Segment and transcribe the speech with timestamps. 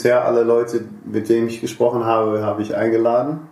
[0.00, 3.48] bisher alle Leute, mit denen ich gesprochen habe, habe ich eingeladen.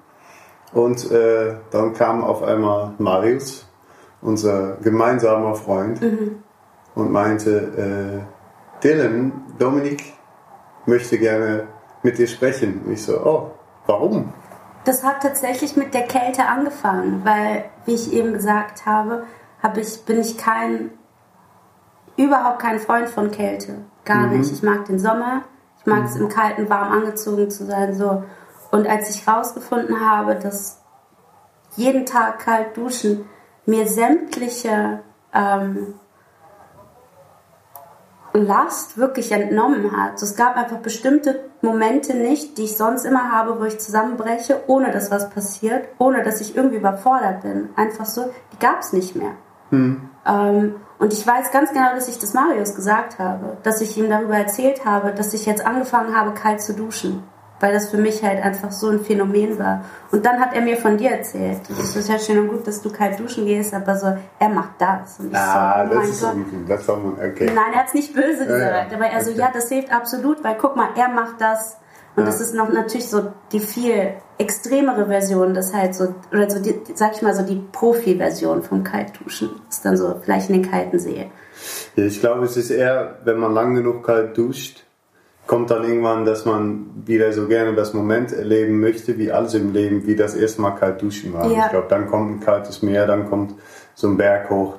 [0.72, 3.68] Und äh, dann kam auf einmal Marius,
[4.22, 6.00] unser gemeinsamer Freund,
[6.94, 8.24] und meinte,
[8.80, 10.14] äh, Dylan, Dominik
[10.86, 11.66] möchte gerne
[12.02, 12.80] mit dir sprechen.
[12.86, 13.50] Und ich so, oh,
[13.84, 14.32] warum?
[14.86, 19.24] Das hat tatsächlich mit der Kälte angefangen, weil, wie ich eben gesagt habe,
[19.62, 20.92] hab ich, bin ich kein,
[22.16, 23.84] überhaupt kein Freund von Kälte.
[24.06, 24.50] Gar nicht.
[24.50, 25.42] Ich mag den Sommer.
[25.80, 27.94] Ich mag es im Kalten warm angezogen zu sein.
[27.94, 28.24] So.
[28.70, 30.80] Und als ich rausgefunden habe, dass
[31.76, 33.28] jeden Tag kalt duschen
[33.66, 35.00] mir sämtliche
[35.32, 35.94] ähm,
[38.32, 40.12] Last wirklich entnommen hat.
[40.12, 44.62] Also es gab einfach bestimmte Momente nicht, die ich sonst immer habe, wo ich zusammenbreche,
[44.66, 47.70] ohne dass was passiert, ohne dass ich irgendwie überfordert bin.
[47.76, 49.32] Einfach so, die gab es nicht mehr.
[49.70, 54.10] Ähm, und ich weiß ganz genau, dass ich das Marius gesagt habe, dass ich ihm
[54.10, 57.22] darüber erzählt habe, dass ich jetzt angefangen habe, kalt zu duschen.
[57.60, 59.84] Weil das für mich halt einfach so ein Phänomen war.
[60.12, 61.58] Und dann hat er mir von dir erzählt.
[61.68, 64.74] Das ist ja schön und gut, dass du kalt duschen gehst, aber so, er macht
[64.78, 65.18] das.
[65.18, 66.36] Und ich Ah, so, oh das ist Gott.
[66.68, 67.50] Das war okay.
[67.52, 68.64] Nein, er hat es nicht böse Ja, ja.
[68.82, 69.40] gesagt, aber er so, Okay.
[69.40, 71.78] ja, das hilft absolut, weil guck mal, er macht das.
[72.18, 72.30] Und Ja.
[72.32, 76.74] das ist noch natürlich so die viel extremere Version, das halt so, oder so, die,
[76.94, 79.50] sag ich mal, so die Profi-Version vom Kaltduschen.
[79.68, 81.30] Ist dann so, vielleicht in den kalten See.
[81.94, 84.84] Ja, Ich glaube, es ist eher, wenn man lang genug kalt duscht,
[85.46, 89.72] kommt dann irgendwann, dass man wieder so gerne das Moment erleben möchte, wie alles im
[89.72, 91.50] Leben, wie das erste Mal kalt duschen war.
[91.50, 91.66] Ja.
[91.66, 93.54] Ich glaube, dann kommt ein kaltes Meer, dann kommt
[93.94, 94.74] so ein Berg hoch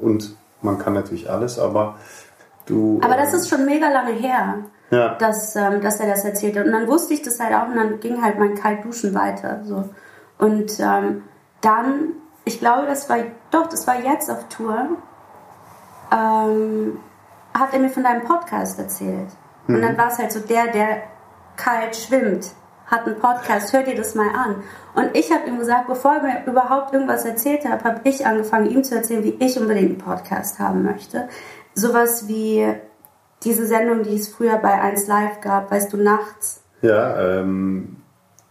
[0.00, 1.96] und man kann natürlich alles, aber
[2.66, 3.00] du...
[3.02, 4.58] Aber das ist schon mega lange her,
[4.92, 5.14] Ja.
[5.14, 6.66] dass, ähm, dass er das erzählt hat.
[6.66, 9.60] Und dann wusste ich das halt auch und dann ging halt mein Kaltduschen weiter.
[9.64, 9.88] So.
[10.38, 11.22] Und ähm,
[11.62, 12.12] dann,
[12.44, 13.18] ich glaube, das war,
[13.50, 14.88] doch, das war jetzt auf Tour,
[16.12, 16.98] ähm,
[17.58, 19.28] hat er mir von deinem Podcast erzählt.
[19.68, 21.04] Und dann war es halt so, der, der
[21.56, 22.50] kalt schwimmt,
[22.86, 24.62] hat einen Podcast, hört dir das mal an.
[24.94, 28.68] Und ich habe ihm gesagt, bevor er mir überhaupt irgendwas erzählt hat, habe ich angefangen,
[28.68, 31.28] ihm zu erzählen, wie ich unbedingt einen Podcast haben möchte.
[31.74, 32.74] Sowas wie
[33.44, 36.62] diese Sendung, die es früher bei 1 Live gab, weißt du, nachts.
[36.80, 37.96] Ja, ähm,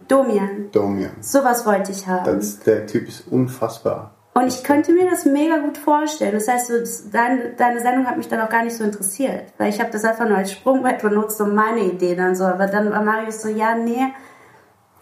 [0.08, 0.70] Domian.
[0.72, 1.12] Domian.
[1.20, 2.24] Sowas wollte ich haben.
[2.24, 4.14] Das, der Typ ist unfassbar.
[4.34, 6.32] Und ich könnte mir das mega gut vorstellen.
[6.32, 6.72] Das heißt,
[7.12, 9.52] deine, deine Sendung hat mich dann auch gar nicht so interessiert.
[9.58, 12.44] Weil ich habe das einfach nur als Sprungbrett benutzt, um meine Idee dann so.
[12.44, 14.06] Aber dann war Marius so, ja, nee.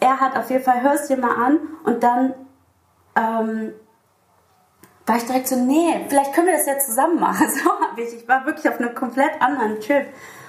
[0.01, 1.61] Er hat auf jeden Fall, hörst dir mal an.
[1.85, 2.35] Und dann
[3.15, 3.73] ähm,
[5.11, 7.49] war ich direkt so, nee, vielleicht können wir das ja zusammen machen.
[7.65, 8.15] So habe ich.
[8.15, 10.07] Ich war wirklich auf einem komplett anderen Trip.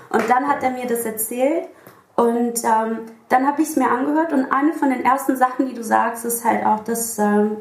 [0.10, 1.68] Und dann hat er mir das erzählt.
[2.16, 3.00] Und ähm,
[3.30, 4.32] dann habe ich es mir angehört.
[4.34, 7.18] Und eine von den ersten Sachen, die du sagst, ist halt auch, dass...
[7.18, 7.58] Ähm,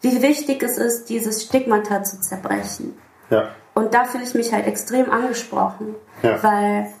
[0.00, 2.98] wie wichtig es ist, dieses Stigmata zu zerbrechen.
[3.30, 3.48] Ja.
[3.72, 6.42] Und da fühle ich mich halt extrem angesprochen, Ja.
[6.42, 6.92] weil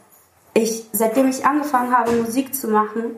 [0.54, 3.16] ich, seitdem ich angefangen habe, Musik zu machen,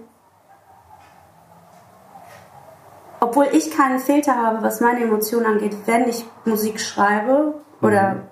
[3.21, 8.22] obwohl ich keinen Filter habe, was meine Emotionen angeht, wenn ich Musik schreibe oder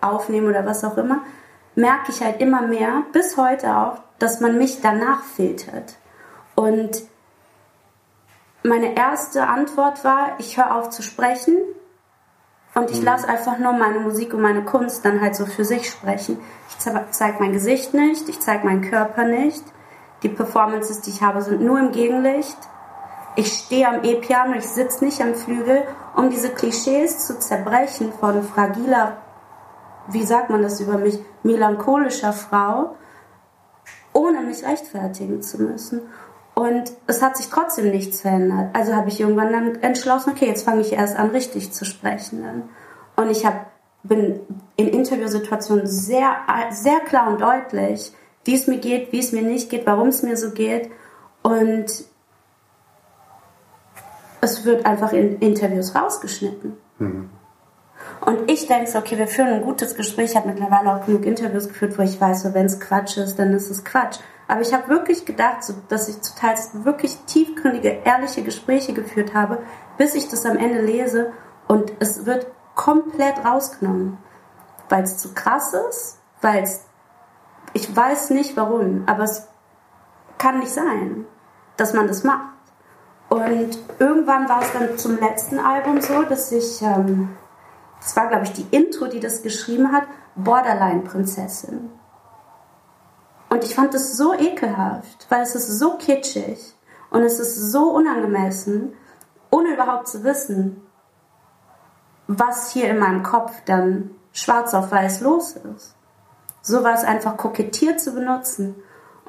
[0.00, 1.20] aufnehme oder was auch immer,
[1.74, 5.96] merke ich halt immer mehr, bis heute auch, dass man mich danach filtert.
[6.54, 7.02] Und
[8.62, 11.56] meine erste Antwort war, ich höre auf zu sprechen
[12.74, 15.88] und ich lasse einfach nur meine Musik und meine Kunst dann halt so für sich
[15.88, 16.38] sprechen.
[16.68, 16.76] Ich
[17.10, 19.64] zeige mein Gesicht nicht, ich zeige meinen Körper nicht.
[20.22, 22.58] Die Performances, die ich habe, sind nur im Gegenlicht.
[23.36, 25.84] Ich stehe am E-Piano, ich sitze nicht am Flügel,
[26.16, 29.18] um diese Klischees zu zerbrechen von fragiler,
[30.08, 32.96] wie sagt man das über mich, melancholischer Frau,
[34.12, 36.02] ohne mich rechtfertigen zu müssen.
[36.54, 38.70] Und es hat sich trotzdem nichts verändert.
[38.74, 42.64] Also habe ich irgendwann dann entschlossen, okay, jetzt fange ich erst an, richtig zu sprechen.
[43.16, 43.70] Und ich hab,
[44.02, 44.40] bin
[44.76, 46.36] in Interviewsituationen sehr,
[46.70, 48.12] sehr klar und deutlich,
[48.44, 50.90] wie es mir geht, wie es mir nicht geht, warum es mir so geht.
[51.42, 51.86] Und
[54.40, 56.76] es wird einfach in Interviews rausgeschnitten.
[58.20, 60.30] Und ich denke so, okay, wir führen ein gutes Gespräch.
[60.30, 63.38] Ich habe mittlerweile auch genug Interviews geführt, wo ich weiß, so, wenn es Quatsch ist,
[63.38, 64.18] dann ist es Quatsch.
[64.48, 69.32] Aber ich habe wirklich gedacht, so, dass ich zu teils wirklich tiefgründige, ehrliche Gespräche geführt
[69.32, 69.58] habe,
[69.96, 71.32] bis ich das am Ende lese
[71.68, 74.18] und es wird komplett rausgenommen.
[74.88, 76.84] Weil es zu krass ist, weil es,
[77.74, 79.46] ich weiß nicht warum, aber es
[80.36, 81.26] kann nicht sein,
[81.76, 82.46] dass man das macht.
[83.30, 87.30] Und irgendwann war es dann zum letzten Album so, dass ich, ähm,
[88.00, 90.02] das war glaube ich die Intro, die das geschrieben hat,
[90.34, 91.90] Borderline-Prinzessin.
[93.48, 96.74] Und ich fand das so ekelhaft, weil es ist so kitschig.
[97.10, 98.94] Und es ist so unangemessen,
[99.50, 100.82] ohne überhaupt zu wissen,
[102.26, 105.94] was hier in meinem Kopf dann schwarz auf weiß los ist.
[106.62, 108.76] Sowas einfach kokettiert zu benutzen.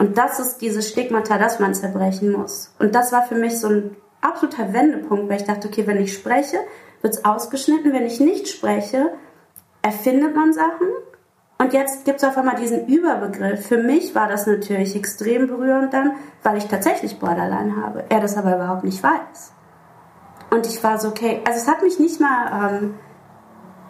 [0.01, 2.73] Und das ist diese Stigmata, das man zerbrechen muss.
[2.79, 6.11] Und das war für mich so ein absoluter Wendepunkt, weil ich dachte, okay, wenn ich
[6.11, 6.57] spreche,
[7.03, 7.93] wird es ausgeschnitten.
[7.93, 9.11] Wenn ich nicht spreche,
[9.83, 10.87] erfindet man Sachen.
[11.59, 13.67] Und jetzt gibt es auf einmal diesen Überbegriff.
[13.67, 18.03] Für mich war das natürlich extrem berührend dann, weil ich tatsächlich Borderline habe.
[18.09, 19.53] Er das aber überhaupt nicht weiß.
[20.49, 22.95] Und ich war so, okay, also es hat mich nicht mal, ähm,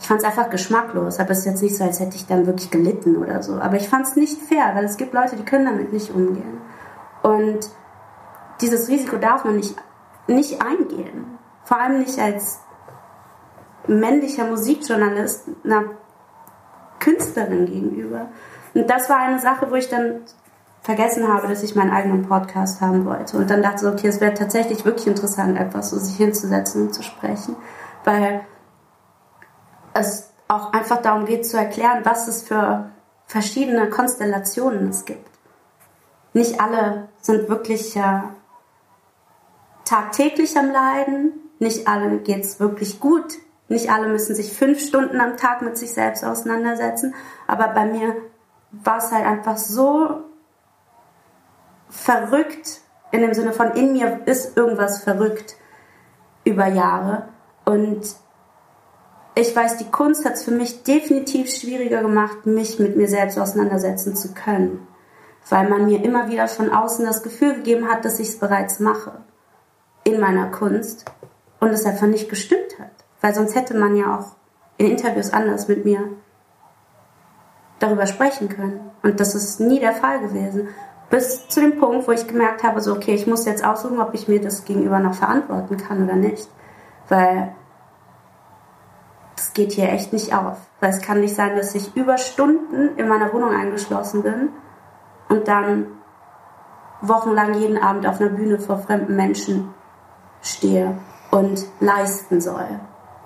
[0.01, 2.47] ich fand es einfach geschmacklos, aber es ist jetzt nicht so, als hätte ich dann
[2.47, 3.53] wirklich gelitten oder so.
[3.53, 6.59] Aber ich fand es nicht fair, weil es gibt Leute, die können damit nicht umgehen.
[7.21, 7.59] Und
[8.61, 9.75] dieses Risiko darf man nicht,
[10.25, 11.37] nicht eingehen.
[11.65, 12.61] Vor allem nicht als
[13.87, 15.83] männlicher Musikjournalist einer
[16.99, 18.29] Künstlerin gegenüber.
[18.73, 20.21] Und das war eine Sache, wo ich dann
[20.81, 23.37] vergessen habe, dass ich meinen eigenen Podcast haben wollte.
[23.37, 26.93] Und dann dachte ich, okay, es wäre tatsächlich wirklich interessant, einfach so sich hinzusetzen und
[26.95, 27.55] zu sprechen.
[28.03, 28.41] Weil
[29.93, 32.89] es auch einfach darum geht zu erklären, was es für
[33.25, 35.29] verschiedene Konstellationen es gibt.
[36.33, 38.21] Nicht alle sind wirklich äh,
[39.85, 43.37] tagtäglich am Leiden, nicht alle geht es wirklich gut
[43.71, 47.15] nicht alle müssen sich fünf Stunden am Tag mit sich selbst auseinandersetzen.
[47.47, 48.17] Aber bei mir
[48.71, 50.25] war es halt einfach so
[51.89, 55.55] verrückt, in dem Sinne von in mir ist irgendwas verrückt
[56.43, 57.29] über Jahre.
[57.63, 58.01] Und
[59.35, 63.39] ich weiß, die Kunst hat es für mich definitiv schwieriger gemacht, mich mit mir selbst
[63.39, 64.87] auseinandersetzen zu können.
[65.49, 68.79] Weil man mir immer wieder von außen das Gefühl gegeben hat, dass ich es bereits
[68.79, 69.13] mache.
[70.03, 71.05] In meiner Kunst.
[71.59, 72.91] Und es einfach nicht gestimmt hat.
[73.21, 74.35] Weil sonst hätte man ja auch
[74.77, 76.09] in Interviews anders mit mir
[77.79, 78.91] darüber sprechen können.
[79.01, 80.67] Und das ist nie der Fall gewesen.
[81.09, 84.13] Bis zu dem Punkt, wo ich gemerkt habe, so, okay, ich muss jetzt aussuchen, ob
[84.13, 86.47] ich mir das gegenüber noch verantworten kann oder nicht.
[87.09, 87.53] Weil
[89.41, 90.57] das geht hier echt nicht auf.
[90.79, 94.49] Weil es kann nicht sein, dass ich über Stunden in meiner Wohnung eingeschlossen bin
[95.29, 95.87] und dann
[97.01, 99.73] wochenlang jeden Abend auf einer Bühne vor fremden Menschen
[100.43, 100.95] stehe
[101.31, 102.67] und leisten soll.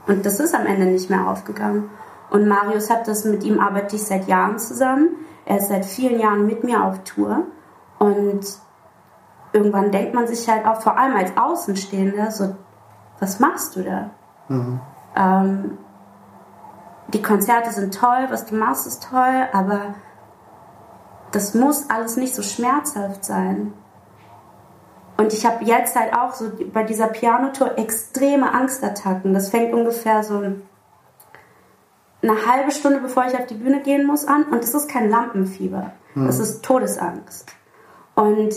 [0.07, 1.89] Und das ist am Ende nicht mehr aufgegangen.
[2.29, 5.17] Und Marius hat das mit ihm arbeite ich seit Jahren zusammen.
[5.45, 7.43] Er ist seit vielen Jahren mit mir auf Tour.
[7.99, 8.45] Und
[9.51, 12.55] irgendwann denkt man sich halt auch, vor allem als Außenstehender, so,
[13.19, 14.11] was machst du da?
[14.47, 14.79] Mhm.
[15.17, 15.77] Ähm,
[17.15, 19.95] die Konzerte sind toll, was du machst ist toll, aber
[21.31, 23.73] das muss alles nicht so schmerzhaft sein.
[25.15, 29.33] Und ich habe jetzt halt auch so bei dieser Pianotour extreme Angstattacken.
[29.33, 30.39] Das fängt ungefähr so
[32.21, 34.43] eine halbe Stunde, bevor ich auf die Bühne gehen muss, an.
[34.51, 35.93] Und das ist kein Lampenfieber.
[36.15, 36.27] Hm.
[36.27, 37.49] Das ist Todesangst.
[38.15, 38.55] Und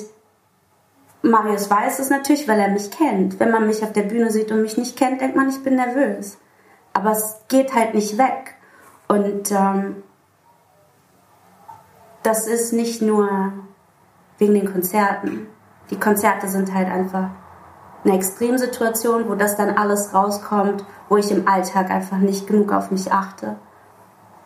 [1.23, 3.39] Marius weiß es natürlich, weil er mich kennt.
[3.39, 5.77] Wenn man mich auf der Bühne sieht und mich nicht kennt, denkt man, ich bin
[5.77, 6.39] nervös.
[6.99, 8.57] Aber es geht halt nicht weg.
[9.07, 10.03] Und ähm,
[12.23, 13.53] das ist nicht nur
[14.39, 15.49] wegen den Konzerten
[15.91, 17.31] die Konzerte sind halt einfach
[18.05, 22.91] eine Extremsituation, wo das dann alles rauskommt, wo ich im Alltag einfach nicht genug auf
[22.91, 23.57] mich achte.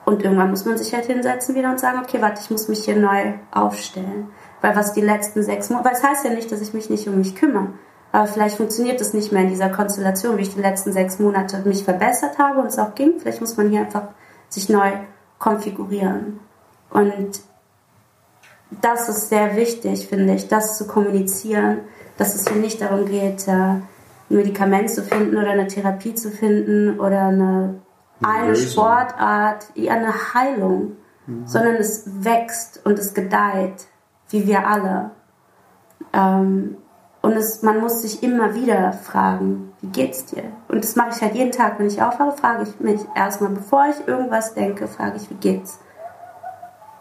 [0.04, 2.84] Und irgendwann muss man sich halt hinsetzen wieder und sagen, okay, warte, ich muss mich
[2.84, 4.30] hier neu aufstellen.
[4.60, 7.08] Weil was die letzten sechs Monate, weil es heißt ja nicht, dass ich mich nicht
[7.08, 7.68] um mich kümmere.
[8.12, 11.62] Aber vielleicht funktioniert es nicht mehr in dieser Konstellation, wie ich die letzten sechs Monate
[11.64, 13.14] mich verbessert habe und es auch ging.
[13.18, 14.08] Vielleicht muss man hier einfach
[14.50, 14.92] sich neu
[15.38, 16.38] konfigurieren.
[16.90, 17.40] Und
[18.82, 21.78] das ist sehr wichtig, finde ich, das zu kommunizieren,
[22.18, 23.88] dass es hier nicht darum geht, äh, ein
[24.28, 27.80] Medikament zu finden oder eine Therapie zu finden oder eine,
[28.22, 31.46] eine Sportart, eine Heilung, mhm.
[31.46, 33.86] sondern es wächst und es gedeiht,
[34.28, 35.12] wie wir alle.
[36.12, 36.76] Ähm,
[37.22, 40.42] und es, man muss sich immer wieder fragen, wie geht's dir?
[40.68, 43.86] Und das mache ich halt jeden Tag, wenn ich aufwache, frage ich mich erstmal, bevor
[43.88, 45.78] ich irgendwas denke, frage ich, wie geht's?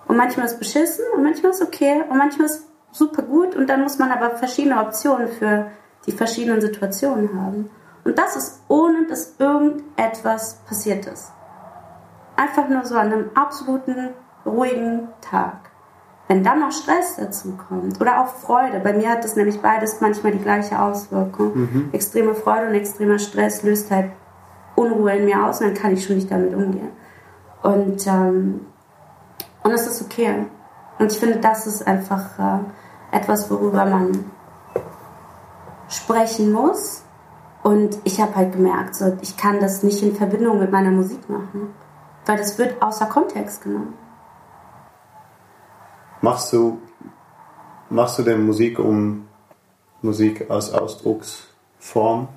[0.08, 3.82] Und manchmal ist beschissen und manchmal ist okay und manchmal ist super gut und dann
[3.82, 5.72] muss man aber verschiedene Optionen für
[6.06, 7.72] die verschiedenen Situationen haben.
[8.04, 11.32] Und das ist ohne, dass irgendetwas passiert ist.
[12.36, 14.10] Einfach nur so an einem absoluten
[14.46, 15.71] ruhigen Tag.
[16.32, 20.00] Wenn dann noch Stress dazu kommt oder auch Freude, bei mir hat das nämlich beides
[20.00, 21.52] manchmal die gleiche Auswirkung.
[21.54, 21.90] Mhm.
[21.92, 24.14] Extreme Freude und extremer Stress löst halt
[24.78, 26.88] Unruhe in mir aus und dann kann ich schon nicht damit umgehen.
[27.64, 28.62] Und ähm,
[29.64, 30.46] und es ist okay.
[31.00, 34.32] Und ich finde, das ist einfach äh, etwas, worüber man
[35.90, 37.04] sprechen muss.
[37.62, 41.30] Und ich habe halt gemerkt, so, ich kann das nicht in Verbindung mit meiner Musik
[41.30, 41.74] machen,
[42.26, 43.96] weil das wird außer Kontext genommen.
[46.22, 46.80] Machst du,
[47.90, 49.28] machst du denn Musik, um
[50.01, 52.28] Musik als Ausdrucksform.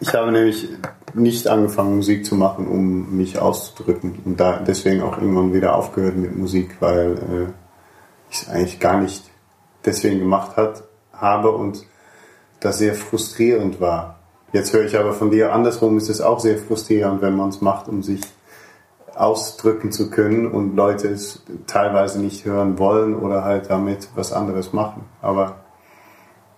[0.00, 0.68] Ich habe nämlich
[1.12, 4.18] nicht angefangen, Musik zu machen, um mich auszudrücken.
[4.24, 7.52] Und da deswegen auch irgendwann wieder aufgehört mit Musik, weil äh,
[8.30, 9.24] ich es eigentlich gar nicht
[9.84, 11.84] deswegen gemacht hat, habe und
[12.60, 14.18] das sehr frustrierend war.
[14.52, 17.60] Jetzt höre ich aber von dir, andersrum ist es auch sehr frustrierend, wenn man es
[17.60, 18.20] macht, um sich
[19.20, 24.72] ausdrücken zu können und Leute es teilweise nicht hören wollen oder halt damit was anderes
[24.72, 25.04] machen.
[25.20, 25.56] Aber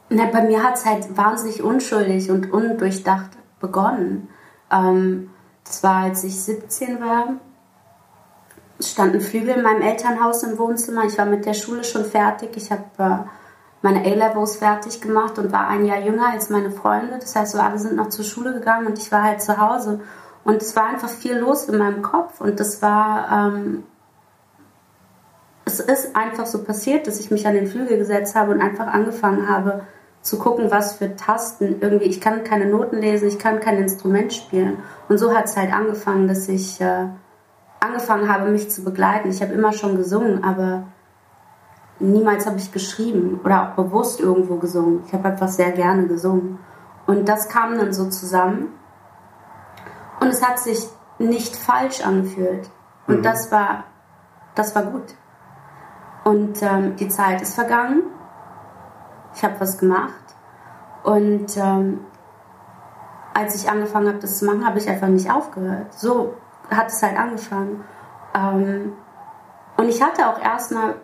[0.08, 4.28] na, bei mir hat es halt wahnsinnig unschuldig und undurchdacht begonnen.
[4.70, 5.30] Ähm,
[5.64, 7.34] das war, als ich 17 war.
[8.78, 11.04] Es stand ein Flügel in meinem Elternhaus im Wohnzimmer.
[11.04, 12.50] Ich war mit der Schule schon fertig.
[12.56, 13.24] Ich habe äh,
[13.80, 17.18] meine A-Levels fertig gemacht und war ein Jahr jünger als meine Freunde.
[17.18, 20.00] Das heißt, wir alle sind noch zur Schule gegangen und ich war halt zu Hause.
[20.44, 22.40] Und es war einfach viel los in meinem Kopf.
[22.40, 23.84] Und das war, ähm,
[25.64, 28.88] es ist einfach so passiert, dass ich mich an den Flügel gesetzt habe und einfach
[28.88, 29.82] angefangen habe,
[30.22, 32.04] zu gucken, was für Tasten irgendwie.
[32.04, 34.78] Ich kann keine Noten lesen, ich kann kein Instrument spielen.
[35.08, 37.08] Und so hat es halt angefangen, dass ich äh,
[37.80, 39.30] angefangen habe, mich zu begleiten.
[39.30, 40.84] Ich habe immer schon gesungen, aber
[41.98, 45.02] niemals habe ich geschrieben oder auch bewusst irgendwo gesungen.
[45.06, 46.58] Ich habe einfach sehr gerne gesungen.
[47.06, 48.68] Und das kam dann so zusammen.
[50.22, 50.86] Und es hat sich
[51.18, 52.70] nicht falsch angefühlt.
[53.06, 53.22] Und mhm.
[53.22, 53.84] das war,
[54.54, 55.14] das war gut.
[56.24, 58.02] Und ähm, die Zeit ist vergangen
[59.34, 60.12] ich habe was gemacht.
[61.02, 62.00] Und ähm,
[63.34, 65.92] als ich angefangen habe, das zu machen, habe ich einfach nicht aufgehört.
[65.94, 66.34] So
[66.70, 67.84] hat es halt angefangen.
[68.34, 68.92] Ähm,
[69.76, 70.96] und ich hatte auch erstmal,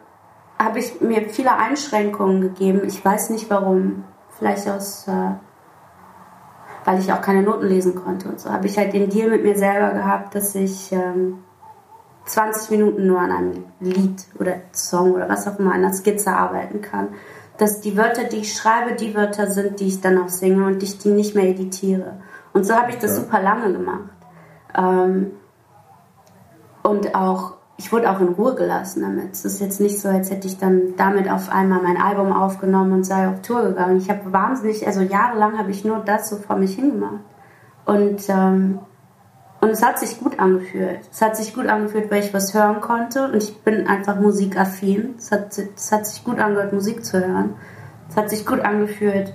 [0.58, 2.82] habe ich mir viele Einschränkungen gegeben.
[2.84, 4.04] Ich weiß nicht warum.
[4.38, 5.32] Vielleicht aus, äh,
[6.88, 8.50] weil ich auch keine Noten lesen konnte und so.
[8.50, 11.38] Habe ich halt den Deal mit mir selber gehabt, dass ich ähm,
[12.24, 16.80] 20 Minuten nur an einem Lied oder Song oder was auch immer, einer Skizze arbeiten
[16.80, 17.08] kann
[17.58, 20.82] dass die Wörter, die ich schreibe, die Wörter sind, die ich dann auch singe und
[20.82, 22.20] ich die nicht mehr editiere.
[22.52, 23.16] Und so habe ich das ja.
[23.16, 24.10] super lange gemacht.
[24.76, 25.32] Ähm,
[26.84, 29.32] und auch, ich wurde auch in Ruhe gelassen damit.
[29.32, 32.92] Es ist jetzt nicht so, als hätte ich dann damit auf einmal mein Album aufgenommen
[32.92, 33.96] und sei auf Tour gegangen.
[33.98, 37.20] Ich habe wahnsinnig, also jahrelang habe ich nur das so vor mich hingemacht.
[37.86, 38.80] Und ähm,
[39.60, 41.00] und es hat sich gut angefühlt.
[41.10, 45.14] Es hat sich gut angefühlt, weil ich was hören konnte und ich bin einfach musikaffin.
[45.18, 47.54] Es hat, es hat sich gut angehört, Musik zu hören.
[48.08, 49.34] Es hat sich gut angefühlt,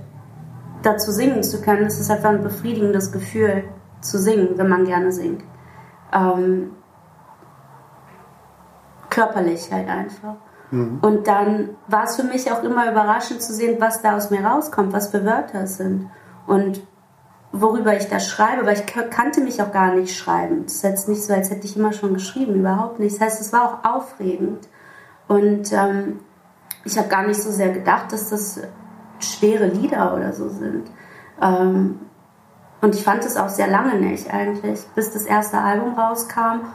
[0.81, 1.87] dazu singen zu können.
[1.87, 3.65] Es ist einfach ein befriedigendes Gefühl,
[3.99, 5.43] zu singen, wenn man gerne singt.
[6.13, 6.71] Ähm,
[9.13, 10.35] körperlich halt einfach.
[10.71, 10.99] Mhm.
[11.01, 14.43] Und dann war es für mich auch immer überraschend zu sehen, was da aus mir
[14.43, 16.09] rauskommt, was für Wörter es sind.
[16.47, 16.81] Und
[17.51, 20.63] worüber ich da schreibe, weil ich kannte mich auch gar nicht schreiben.
[20.63, 23.15] Das ist jetzt nicht so, als hätte ich immer schon geschrieben, überhaupt nicht.
[23.15, 24.67] Das heißt, es war auch aufregend.
[25.27, 26.19] Und ähm,
[26.83, 28.59] ich habe gar nicht so sehr gedacht, dass das
[29.19, 30.89] schwere Lieder oder so sind.
[31.41, 31.99] Ähm,
[32.81, 36.65] und ich fand es auch sehr lange nicht eigentlich, bis das erste Album rauskam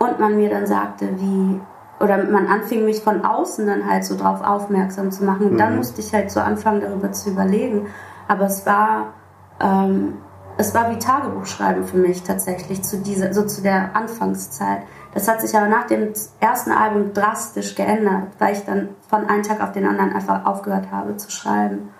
[0.00, 1.60] und man mir dann sagte, wie,
[2.02, 5.50] oder man anfing mich von außen dann halt so drauf aufmerksam zu machen.
[5.50, 5.76] Und dann mhm.
[5.78, 7.86] musste ich halt so anfangen, darüber zu überlegen.
[8.28, 9.14] Aber es war
[9.60, 10.14] ähm,
[10.56, 14.82] es war wie Tagebuchschreiben für mich tatsächlich zu dieser, so zu der Anfangszeit.
[15.14, 19.42] Das hat sich aber nach dem ersten Album drastisch geändert, weil ich dann von einem
[19.42, 21.90] Tag auf den anderen einfach aufgehört habe zu schreiben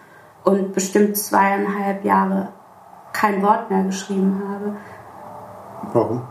[0.45, 2.49] und bestimmt zweieinhalb Jahre
[3.13, 4.77] kein Wort mehr geschrieben habe.
[5.93, 6.23] Warum?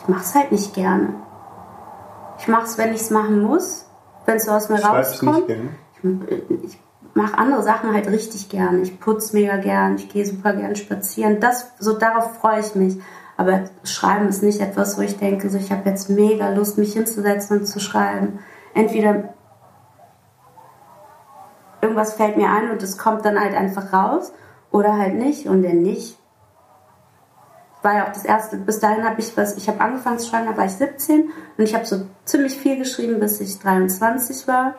[0.00, 1.14] Ich mache es halt nicht gerne.
[2.38, 3.86] Ich mache es, wenn ich es machen muss,
[4.26, 5.50] wenn es so aus mir rauskommt.
[5.50, 6.78] Ich, ich
[7.14, 8.82] mache andere Sachen halt richtig gern.
[8.82, 11.40] Ich putze mega gern, ich gehe super gern spazieren.
[11.40, 13.00] Das, so darauf freue ich mich.
[13.36, 16.94] Aber Schreiben ist nicht etwas, wo ich denke, so, ich habe jetzt mega Lust, mich
[16.94, 18.40] hinzusetzen und zu schreiben.
[18.74, 19.34] Entweder
[21.80, 24.32] irgendwas fällt mir ein und es kommt dann halt einfach raus
[24.70, 25.46] oder halt nicht.
[25.46, 26.17] Und wenn nicht,
[27.82, 28.56] war ja auch das erste.
[28.56, 31.64] Bis dahin habe ich was, ich habe angefangen zu schreiben, da war ich 17 und
[31.64, 34.74] ich habe so ziemlich viel geschrieben, bis ich 23 war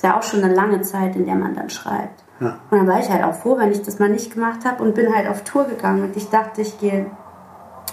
[0.00, 2.24] ist ja auch schon eine lange Zeit, in der man dann schreibt.
[2.40, 2.58] Ja.
[2.70, 4.94] Und dann war ich halt auch froh, wenn ich das mal nicht gemacht habe und
[4.94, 6.04] bin halt auf Tour gegangen.
[6.04, 7.04] Und ich dachte, ich gehe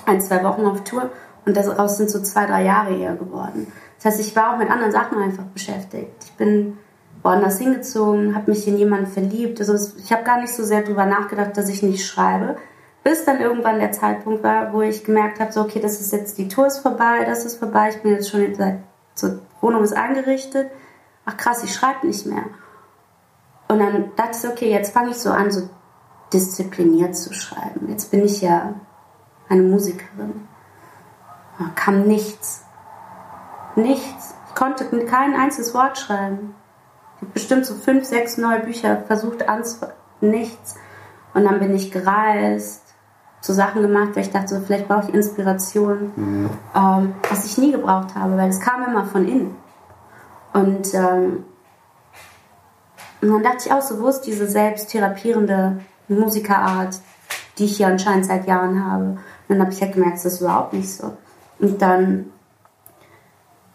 [0.05, 1.09] ein, zwei Wochen auf Tour
[1.45, 3.69] und daraus sind so zwei, drei Jahre eher geworden.
[3.97, 6.23] Das heißt, ich war auch mit anderen Sachen einfach beschäftigt.
[6.23, 6.77] Ich bin
[7.23, 9.59] woanders hingezogen, habe mich in jemanden verliebt.
[9.59, 12.55] Also ich habe gar nicht so sehr darüber nachgedacht, dass ich nicht schreibe.
[13.03, 16.37] Bis dann irgendwann der Zeitpunkt war, wo ich gemerkt habe, so okay, das ist jetzt,
[16.37, 18.79] die Tour ist vorbei, das ist vorbei, ich bin jetzt schon, seit,
[19.15, 20.69] zur Wohnung ist eingerichtet
[21.27, 22.45] ach krass, ich schreibe nicht mehr.
[23.67, 25.69] Und dann dachte ich, okay, jetzt fange ich so an, so
[26.33, 27.89] diszipliniert zu schreiben.
[27.89, 28.73] Jetzt bin ich ja
[29.49, 30.47] eine Musikerin.
[31.59, 32.65] Da kam nichts.
[33.75, 34.35] Nichts.
[34.47, 36.55] Ich konnte kein einziges Wort schreiben.
[37.17, 39.95] Ich habe bestimmt so fünf, sechs neue Bücher versucht anzufangen.
[40.21, 40.75] Nichts.
[41.33, 42.86] Und dann bin ich gereist,
[43.41, 46.49] so Sachen gemacht, weil ich dachte, so, vielleicht brauche ich Inspiration, mhm.
[46.75, 49.55] ähm, was ich nie gebraucht habe, weil es kam immer von innen.
[50.53, 51.45] Und, ähm,
[53.21, 56.99] und dann dachte ich auch so, wo ist diese selbsttherapierende Musikerart,
[57.57, 59.03] die ich hier anscheinend seit Jahren habe.
[59.03, 61.15] Und dann habe ich halt gemerkt, das ist überhaupt nicht so.
[61.59, 62.31] Und dann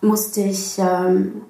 [0.00, 1.42] musste ich, ähm,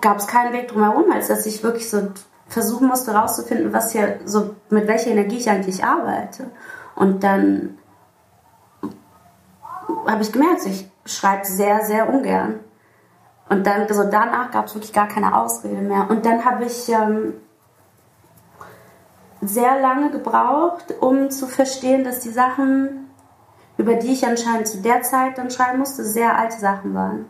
[0.00, 2.08] gab es keinen Weg drumherum, als dass ich wirklich so
[2.50, 6.50] versuchen musste herauszufinden, was hier so mit welcher Energie ich eigentlich arbeite.
[6.96, 7.78] Und dann
[10.06, 12.60] habe ich gemerkt, ich schreibe sehr, sehr ungern.
[13.48, 16.08] Und dann, also danach gab es wirklich gar keine Ausrede mehr.
[16.10, 17.34] Und dann habe ich ähm,
[19.40, 23.10] sehr lange gebraucht, um zu verstehen, dass die Sachen,
[23.76, 27.26] über die ich anscheinend zu der Zeit dann schreiben musste, sehr alte Sachen waren.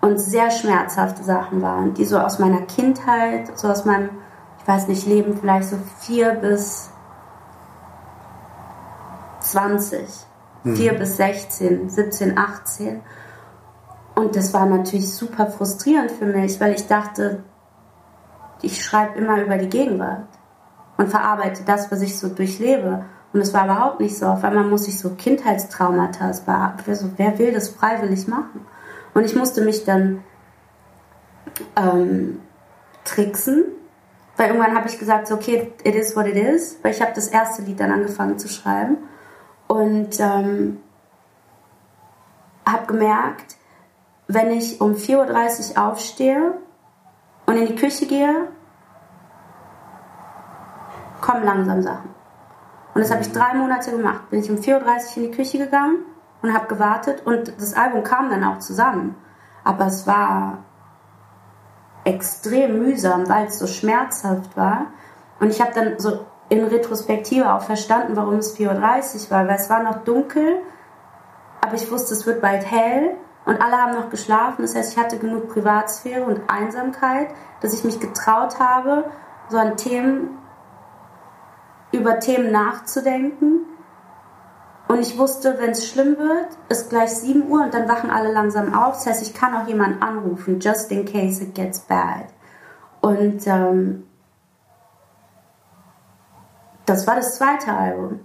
[0.00, 4.10] Und sehr schmerzhafte Sachen waren, die so aus meiner Kindheit, so aus meinem,
[4.62, 6.90] ich weiß nicht, Leben vielleicht so vier bis
[9.40, 10.00] 20,
[10.62, 10.76] mhm.
[10.76, 13.00] vier bis 16, 17, 18.
[14.14, 17.42] Und das war natürlich super frustrierend für mich, weil ich dachte,
[18.60, 20.28] ich schreibe immer über die Gegenwart
[20.96, 23.04] und verarbeite das, was ich so durchlebe.
[23.32, 24.26] Und es war überhaupt nicht so.
[24.26, 28.64] Auf einmal muss ich so Kindheitstraumata, es war, so, wer will das freiwillig machen?
[29.14, 30.22] Und ich musste mich dann
[31.76, 32.40] ähm,
[33.04, 33.64] tricksen,
[34.42, 37.12] weil irgendwann habe ich gesagt, so, okay, it is what it is, weil ich habe
[37.14, 38.96] das erste Lied dann angefangen zu schreiben
[39.68, 40.80] und ähm,
[42.66, 43.54] habe gemerkt,
[44.26, 46.54] wenn ich um 4.30 Uhr aufstehe
[47.46, 48.48] und in die Küche gehe
[51.20, 52.10] kommen langsam Sachen.
[52.94, 54.28] Und das habe ich drei Monate gemacht.
[54.30, 55.98] Bin ich um 4.30 Uhr in die Küche gegangen
[56.42, 59.14] und habe gewartet und das Album kam dann auch zusammen.
[59.62, 60.64] Aber es war
[62.04, 64.86] extrem mühsam, weil es so schmerzhaft war.
[65.40, 69.56] Und ich habe dann so in Retrospektive auch verstanden, warum es 4.30 Uhr war, weil
[69.56, 70.58] es war noch dunkel,
[71.60, 74.62] aber ich wusste, es wird bald hell und alle haben noch geschlafen.
[74.62, 77.28] Das heißt, ich hatte genug Privatsphäre und Einsamkeit,
[77.60, 79.04] dass ich mich getraut habe,
[79.48, 80.38] so an Themen
[81.92, 83.60] über Themen nachzudenken.
[84.88, 88.32] Und ich wusste, wenn es schlimm wird, ist gleich 7 Uhr und dann wachen alle
[88.32, 88.96] langsam auf.
[88.96, 92.26] Das heißt, ich kann auch jemanden anrufen, just in case it gets bad.
[93.00, 94.04] Und ähm,
[96.86, 98.20] das war das zweite Album.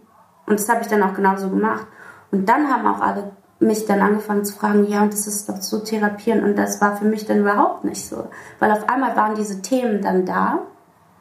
[0.46, 1.88] Und das habe ich dann auch genauso gemacht.
[2.32, 5.62] Und dann haben auch alle mich dann angefangen zu fragen, ja, und das ist doch
[5.62, 6.44] so therapieren.
[6.44, 8.28] Und das war für mich dann überhaupt nicht so.
[8.60, 10.60] Weil auf einmal waren diese Themen dann da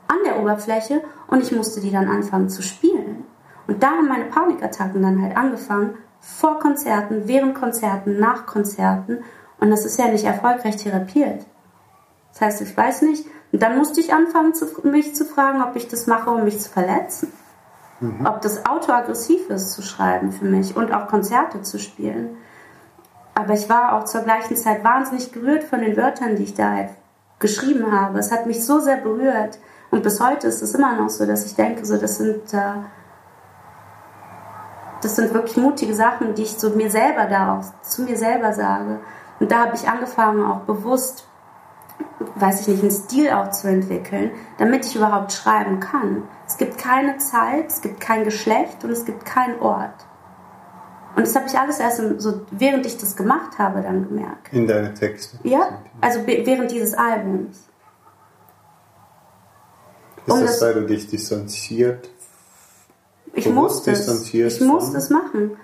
[0.08, 3.24] an der Oberfläche und ich musste die dann anfangen zu spielen.
[3.66, 9.18] Und da haben meine Panikattacken dann halt angefangen, vor Konzerten, während Konzerten, nach Konzerten.
[9.60, 11.44] Und das ist ja nicht erfolgreich therapiert.
[12.32, 13.26] Das heißt, ich weiß nicht.
[13.52, 14.52] Und dann musste ich anfangen,
[14.84, 17.32] mich zu fragen, ob ich das mache, um mich zu verletzen.
[18.00, 18.26] Mhm.
[18.26, 22.36] Ob das autoaggressiv ist zu schreiben für mich und auch Konzerte zu spielen.
[23.34, 26.72] Aber ich war auch zur gleichen Zeit wahnsinnig gerührt von den Wörtern, die ich da
[26.72, 26.90] halt
[27.38, 28.18] geschrieben habe.
[28.18, 29.58] Es hat mich so sehr berührt,
[29.90, 32.72] und bis heute ist es immer noch so, dass ich denke, so, das sind, äh,
[35.06, 38.52] das sind wirklich mutige Sachen, die ich so mir selber da auch zu mir selber
[38.52, 38.98] sage.
[39.38, 41.28] Und da habe ich angefangen, auch bewusst,
[42.34, 46.24] weiß ich nicht, einen Stil auch zu entwickeln, damit ich überhaupt schreiben kann.
[46.48, 49.94] Es gibt keine Zeit, es gibt kein Geschlecht und es gibt keinen Ort.
[51.14, 54.52] Und das habe ich alles erst so, während ich das gemacht habe, dann gemerkt.
[54.52, 55.38] In deine Texte?
[55.44, 57.68] Ja, also während dieses Albums.
[60.26, 62.10] Ist um das, weil du dich distanziert?
[63.36, 64.32] Ich muss es.
[64.32, 65.56] Ich muss es machen,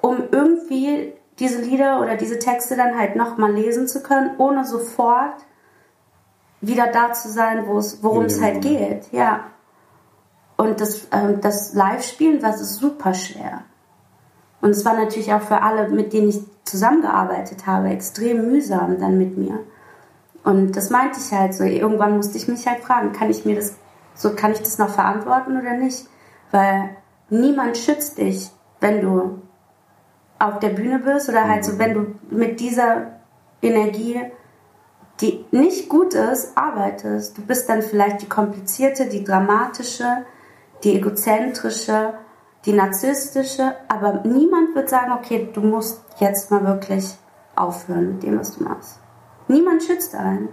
[0.00, 5.34] um irgendwie diese Lieder oder diese Texte dann halt nochmal lesen zu können, ohne sofort
[6.60, 9.12] wieder da zu sein, worum es halt geht.
[9.12, 9.44] Ja.
[10.56, 13.62] Und das, ähm, das Live-Spielen war super schwer.
[14.60, 19.18] Und es war natürlich auch für alle, mit denen ich zusammengearbeitet habe, extrem mühsam dann
[19.18, 19.58] mit mir.
[20.44, 21.64] Und das meinte ich halt so.
[21.64, 23.74] Irgendwann musste ich mich halt fragen, kann ich mir das
[24.14, 26.06] so kann ich das noch verantworten oder nicht?
[26.52, 26.90] Weil
[27.28, 29.42] niemand schützt dich, wenn du
[30.38, 33.20] auf der Bühne bist oder halt so, wenn du mit dieser
[33.60, 34.20] Energie,
[35.20, 37.38] die nicht gut ist, arbeitest.
[37.38, 40.24] Du bist dann vielleicht die komplizierte, die dramatische,
[40.82, 42.14] die egozentrische,
[42.64, 47.16] die narzisstische, aber niemand wird sagen, okay, du musst jetzt mal wirklich
[47.54, 48.98] aufhören mit dem, was du machst.
[49.48, 50.48] Niemand schützt einen.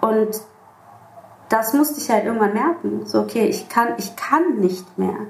[0.00, 0.40] Und
[1.52, 3.04] das musste ich halt irgendwann merken.
[3.04, 5.26] So, okay, ich kann, ich kann nicht mehr.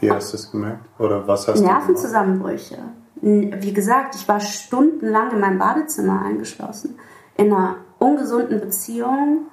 [0.00, 0.84] Wie hast du es gemerkt?
[0.98, 2.78] Oder was hast Nervenzusammenbrüche.
[3.22, 6.98] du wie gesagt, ich war stundenlang in meinem Badezimmer eingeschlossen.
[7.36, 9.46] In einer ungesunden Beziehung.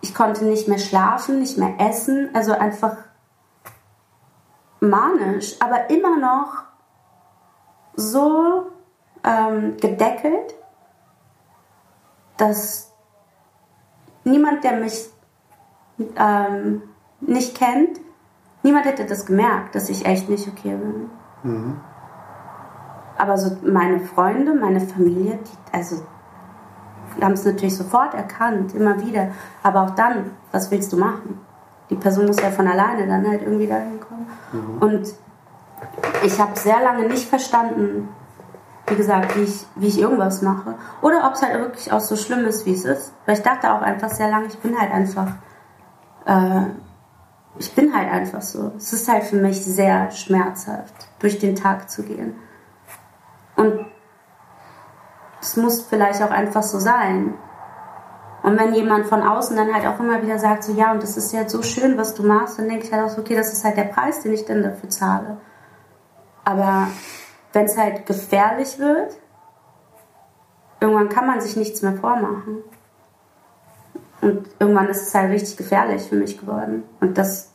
[0.00, 2.30] Ich konnte nicht mehr schlafen, nicht mehr essen.
[2.32, 2.96] Also einfach
[4.80, 6.64] manisch, aber immer noch
[7.94, 8.68] so
[9.22, 10.54] ähm, gedeckelt,
[12.38, 12.91] dass
[14.24, 15.08] niemand, der mich
[16.16, 16.82] ähm,
[17.20, 18.00] nicht kennt,
[18.62, 21.10] niemand hätte das gemerkt, dass ich echt nicht okay bin.
[21.42, 21.80] Mhm.
[23.18, 26.02] Aber so meine Freunde, meine Familie, die, also
[27.20, 29.28] haben es natürlich sofort erkannt, immer wieder.
[29.62, 31.40] Aber auch dann, was willst du machen?
[31.90, 34.26] Die Person muss ja von alleine dann halt irgendwie dahin kommen.
[34.52, 34.78] Mhm.
[34.82, 35.14] Und
[36.24, 38.08] ich habe sehr lange nicht verstanden,
[38.92, 40.74] wie gesagt, wie ich, wie ich irgendwas mache.
[41.00, 43.14] Oder ob es halt wirklich auch so schlimm ist, wie es ist.
[43.24, 45.28] Weil ich dachte auch einfach sehr lange, ich bin halt einfach,
[46.26, 46.66] äh,
[47.58, 48.72] ich bin halt einfach so.
[48.76, 52.34] Es ist halt für mich sehr schmerzhaft, durch den Tag zu gehen.
[53.56, 53.86] Und
[55.40, 57.32] es muss vielleicht auch einfach so sein.
[58.42, 61.16] Und wenn jemand von außen dann halt auch immer wieder sagt, so ja, und das
[61.16, 63.54] ist ja so schön, was du machst, dann denke ich halt auch so, okay, das
[63.54, 65.38] ist halt der Preis, den ich dann dafür zahle.
[66.44, 66.88] Aber
[67.52, 69.16] wenn es halt gefährlich wird,
[70.80, 72.58] irgendwann kann man sich nichts mehr vormachen.
[74.20, 76.84] Und irgendwann ist es halt richtig gefährlich für mich geworden.
[77.00, 77.52] Und das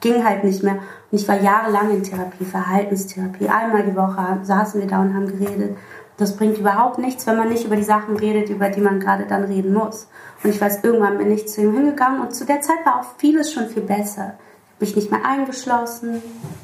[0.00, 0.78] ging halt nicht mehr.
[1.10, 3.48] Und ich war jahrelang in Therapie, Verhaltenstherapie.
[3.48, 5.76] Einmal die Woche saßen wir da und haben geredet.
[6.18, 9.24] Das bringt überhaupt nichts, wenn man nicht über die Sachen redet, über die man gerade
[9.24, 10.06] dann reden muss.
[10.44, 13.06] Und ich weiß, irgendwann bin ich zu ihm hingegangen und zu der Zeit war auch
[13.16, 14.34] vieles schon viel besser
[14.80, 16.22] mich nicht mehr eingeschlossen.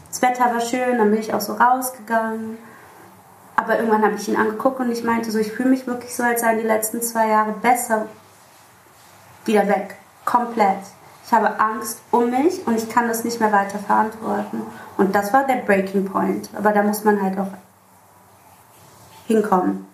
[0.08, 2.58] Das Wetter war schön, dann bin ich auch so rausgegangen.
[3.56, 6.22] Aber irgendwann habe ich ihn angeguckt und ich meinte so, ich fühle mich wirklich so,
[6.22, 8.06] als seien die letzten zwei Jahre besser
[9.44, 9.96] wieder weg.
[10.24, 10.78] Komplett.
[11.24, 14.62] Ich habe Angst um mich und ich kann das nicht mehr weiter verantworten.
[14.96, 16.50] Und das war der Breaking Point.
[16.56, 17.48] Aber da muss man halt auch
[19.26, 19.86] hinkommen.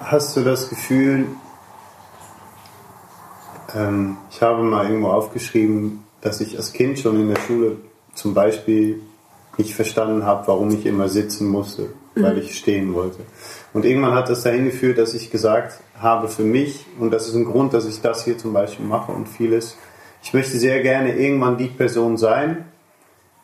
[0.00, 1.26] Hast du das Gefühl,
[3.74, 7.76] ähm, ich habe mal irgendwo aufgeschrieben, dass ich als Kind schon in der Schule
[8.14, 9.00] zum Beispiel
[9.58, 12.40] nicht verstanden habe, warum ich immer sitzen musste, weil mhm.
[12.40, 13.18] ich stehen wollte.
[13.72, 17.34] Und irgendwann hat das dahin geführt, dass ich gesagt habe für mich, und das ist
[17.34, 19.76] ein Grund, dass ich das hier zum Beispiel mache und vieles,
[20.22, 22.64] ich möchte sehr gerne irgendwann die Person sein,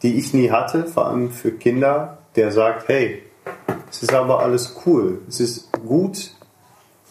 [0.03, 3.23] die ich nie hatte, vor allem für Kinder, der sagt, hey,
[3.91, 6.35] es ist aber alles cool, es ist gut,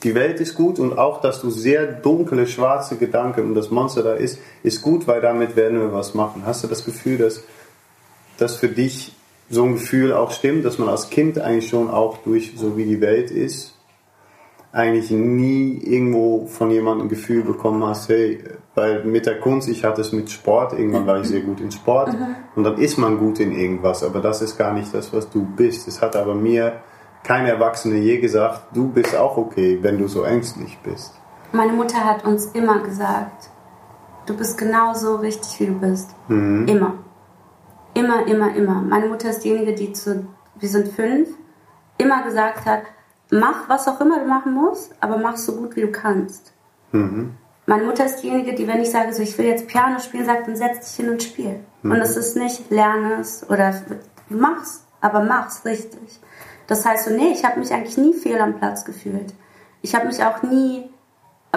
[0.04, 4.04] die Welt ist gut und auch, dass du sehr dunkle, schwarze Gedanken und das Monster
[4.04, 6.44] da ist, ist gut, weil damit werden wir was machen.
[6.46, 7.44] Hast du das Gefühl, dass
[8.38, 9.14] das für dich
[9.50, 12.86] so ein Gefühl auch stimmt, dass man als Kind eigentlich schon auch durch, so wie
[12.86, 13.78] die Welt ist,
[14.74, 18.42] eigentlich nie irgendwo von jemandem ein Gefühl bekommen hast, hey,
[18.74, 21.72] weil mit der Kunst, ich hatte es mit Sport, irgendwann war ich sehr gut in
[21.72, 22.36] Sport mhm.
[22.56, 25.46] und dann ist man gut in irgendwas, aber das ist gar nicht das, was du
[25.46, 25.90] bist.
[25.90, 26.82] Es hat aber mir
[27.24, 31.14] kein Erwachsener je gesagt, du bist auch okay, wenn du so ängstlich bist.
[31.52, 33.50] Meine Mutter hat uns immer gesagt,
[34.26, 36.12] du bist genauso richtig, wie du bist.
[36.28, 36.68] Mhm.
[36.68, 36.94] Immer.
[37.94, 38.82] Immer, immer, immer.
[38.82, 41.30] Meine Mutter ist diejenige, die zu, wir sind fünf,
[41.98, 42.84] immer gesagt hat,
[43.32, 46.54] mach was auch immer du machen musst, aber mach so gut, wie du kannst.
[46.92, 47.34] Mhm.
[47.66, 50.48] Meine Mutter ist diejenige, die, wenn ich sage, so, ich will jetzt Piano spielen, sagt,
[50.48, 51.60] dann setz dich hin und spiel.
[51.84, 51.92] Mhm.
[51.92, 53.74] Und es ist nicht, lerne es oder
[54.30, 56.20] mach's, aber mach's richtig.
[56.72, 59.34] Das heißt so, nee, ich habe mich eigentlich nie fehl am Platz gefühlt.
[59.82, 60.90] Ich habe mich auch nie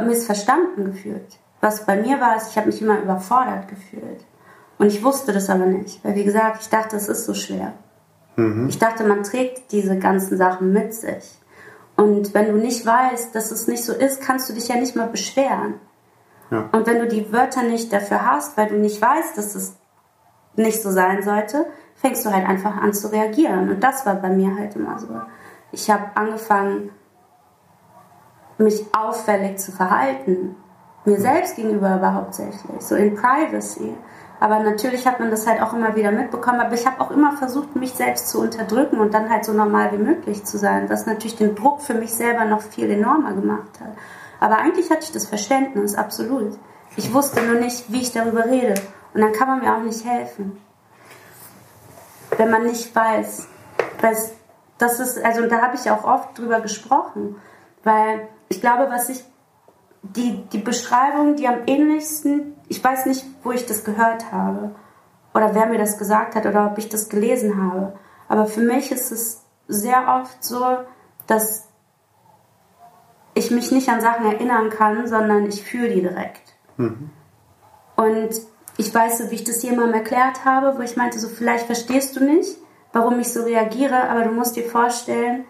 [0.05, 1.39] missverstanden gefühlt.
[1.61, 4.25] Was bei mir war, ist, ich habe mich immer überfordert gefühlt.
[4.77, 7.75] Und ich wusste das aber nicht, weil wie gesagt, ich dachte, es ist so schwer.
[8.35, 8.67] Mhm.
[8.69, 11.39] Ich dachte, man trägt diese ganzen Sachen mit sich.
[11.95, 14.97] Und wenn du nicht weißt, dass es nicht so ist, kannst du dich ja nicht
[14.97, 15.75] mal beschweren.
[16.51, 16.71] Ja.
[16.73, 19.77] Und wenn du die Wörter nicht dafür hast, weil du nicht weißt, dass es
[20.57, 23.71] nicht so sein sollte, fängst du halt einfach an zu reagieren.
[23.71, 25.09] Und das war bei mir halt immer so.
[25.73, 26.91] Ich habe angefangen,
[28.59, 30.57] mich auffällig zu verhalten.
[31.05, 33.95] Mir selbst gegenüber aber hauptsächlich, so in Privacy.
[34.41, 36.61] Aber natürlich hat man das halt auch immer wieder mitbekommen.
[36.61, 39.93] Aber ich habe auch immer versucht, mich selbst zu unterdrücken und dann halt so normal
[39.93, 43.81] wie möglich zu sein, was natürlich den Druck für mich selber noch viel enormer gemacht
[43.81, 43.93] hat.
[44.41, 46.59] Aber eigentlich hatte ich das Verständnis, absolut.
[46.97, 48.75] Ich wusste nur nicht, wie ich darüber rede.
[49.15, 50.61] Und dann kann man mir auch nicht helfen
[52.39, 53.49] wenn man nicht weiß.
[54.01, 54.17] Weil
[54.79, 57.37] das ist, also da habe ich auch oft drüber gesprochen,
[57.83, 59.25] weil ich glaube, was ich,
[60.03, 64.75] die, die Beschreibung, die am ähnlichsten, ich weiß nicht, wo ich das gehört habe
[65.33, 67.99] oder wer mir das gesagt hat oder ob ich das gelesen habe,
[68.29, 70.63] aber für mich ist es sehr oft so,
[71.27, 71.69] dass
[73.33, 76.55] ich mich nicht an Sachen erinnern kann, sondern ich fühle die direkt.
[76.77, 77.11] Mhm.
[77.97, 78.31] Und
[78.77, 82.17] ich weiß, so, wie ich das jemandem erklärt habe, wo ich meinte, so vielleicht verstehst
[82.17, 82.59] du nicht,
[82.93, 85.45] warum ich so reagiere, aber du musst dir vorstellen,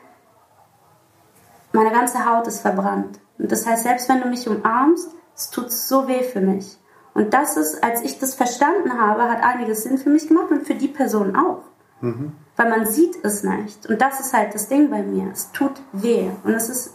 [1.72, 3.18] meine ganze Haut ist verbrannt.
[3.38, 6.78] Und das heißt, selbst wenn du mich umarmst, es tut so weh für mich.
[7.14, 10.66] Und das ist, als ich das verstanden habe, hat einiges Sinn für mich gemacht und
[10.66, 11.62] für die Person auch.
[12.00, 12.32] Mhm.
[12.56, 13.86] Weil man sieht es nicht.
[13.86, 15.30] Und das ist halt das Ding bei mir.
[15.32, 16.30] Es tut weh.
[16.44, 16.94] Und es ist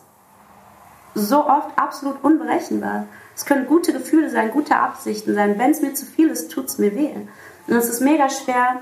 [1.15, 3.05] so oft absolut unberechenbar.
[3.35, 5.57] Es können gute Gefühle sein, gute Absichten sein.
[5.57, 7.11] Wenn es mir zu viel ist, tut es mir weh.
[7.67, 8.81] Und es ist mega schwer,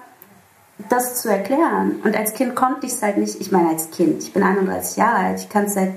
[0.89, 2.01] das zu erklären.
[2.03, 3.39] Und als Kind konnte ich es halt nicht.
[3.39, 5.93] Ich meine, als Kind, ich bin 31 Jahre alt, ich kann es seit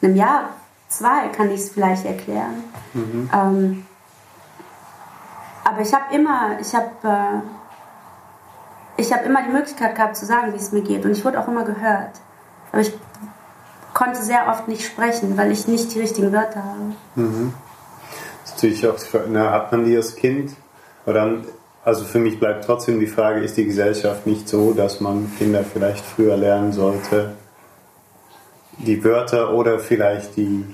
[0.00, 0.50] einem Jahr,
[0.88, 2.64] zwei, kann ich es vielleicht erklären.
[2.94, 3.30] Mhm.
[3.32, 3.86] Ähm,
[5.64, 7.40] aber ich habe immer, ich habe äh,
[8.96, 11.04] ich habe immer die Möglichkeit gehabt zu sagen, wie es mir geht.
[11.04, 12.20] Und ich wurde auch immer gehört.
[12.70, 12.92] Aber ich
[14.02, 16.94] konnte sehr oft nicht sprechen, weil ich nicht die richtigen Wörter habe.
[17.14, 17.54] Mhm.
[18.42, 18.96] Das ist natürlich auch,
[19.30, 20.52] na, hat man die als Kind?
[21.06, 21.42] Oder,
[21.84, 25.64] also für mich bleibt trotzdem die Frage, ist die Gesellschaft nicht so, dass man Kinder
[25.64, 27.32] vielleicht früher lernen sollte,
[28.78, 30.64] die Wörter oder vielleicht die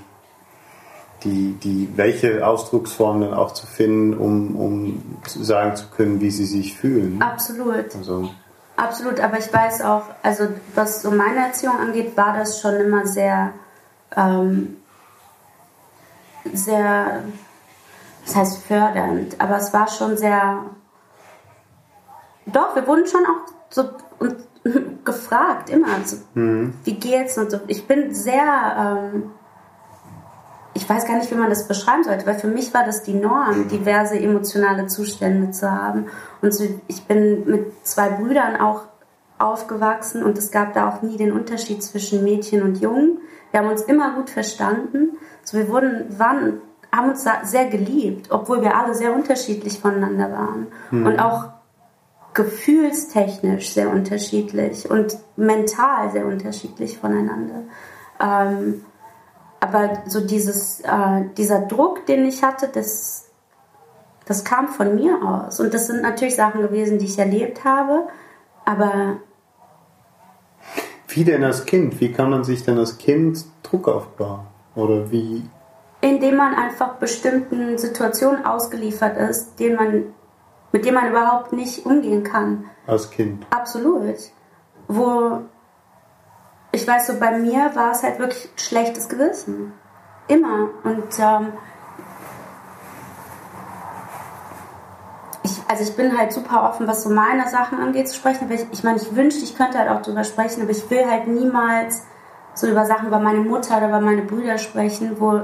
[1.25, 6.45] die, die, welche Ausdrucksform dann auch zu finden, um, um sagen zu können, wie sie
[6.45, 7.21] sich fühlen.
[7.21, 7.97] Absolut.
[7.97, 8.31] Also.
[8.79, 13.05] Absolut, aber ich weiß auch, also was so meine Erziehung angeht, war das schon immer
[13.09, 13.53] sehr,
[14.17, 14.77] ähm,
[16.53, 17.25] sehr,
[18.25, 20.63] das heißt fördernd, aber es war schon sehr,
[22.47, 24.37] doch, wir wurden schon auch so und,
[25.05, 26.75] gefragt, immer, also, mhm.
[26.85, 27.59] wie geht's und so.
[27.67, 29.33] Ich bin sehr, ähm,
[30.79, 33.15] ich weiß gar nicht, wie man das beschreiben sollte, weil für mich war das die
[33.15, 36.07] Norm, diverse emotionale Zustände zu haben.
[36.41, 38.83] Und so, ich bin mit zwei Brüdern auch
[39.39, 43.19] aufgewachsen und es gab da auch nie den Unterschied zwischen Mädchen und Jungen.
[43.51, 45.17] Wir haben uns immer gut verstanden.
[45.41, 46.61] Also wir wurden, waren,
[46.95, 50.69] haben uns sehr geliebt, obwohl wir alle sehr unterschiedlich voneinander waren.
[50.93, 51.07] Mhm.
[51.07, 51.49] Und auch
[52.35, 57.65] gefühlstechnisch sehr unterschiedlich und mental sehr unterschiedlich voneinander.
[58.21, 58.85] Ähm,
[59.61, 63.29] aber so dieses, äh, dieser Druck, den ich hatte, das,
[64.27, 65.61] das kam von mir aus.
[65.61, 68.09] Und das sind natürlich Sachen gewesen, die ich erlebt habe,
[68.65, 69.19] aber.
[71.09, 72.01] Wie denn als Kind?
[72.01, 74.47] Wie kann man sich denn als Kind Druck aufbauen?
[74.75, 75.43] Oder wie?
[76.01, 80.05] Indem man einfach bestimmten Situationen ausgeliefert ist, denen man,
[80.71, 82.65] mit denen man überhaupt nicht umgehen kann.
[82.87, 83.47] Als Kind?
[83.51, 84.17] Absolut.
[84.87, 85.41] Wo
[86.73, 89.73] ich weiß so, bei mir war es halt wirklich schlechtes Gewissen.
[90.27, 90.69] Immer.
[90.85, 91.53] Und ähm,
[95.43, 98.45] ich, also ich bin halt super offen, was so meine Sachen angeht zu sprechen.
[98.45, 101.09] Aber ich, ich meine, ich wünschte, ich könnte halt auch drüber sprechen, aber ich will
[101.09, 102.05] halt niemals
[102.55, 105.43] so über Sachen über meine Mutter oder über meine Brüder sprechen, wo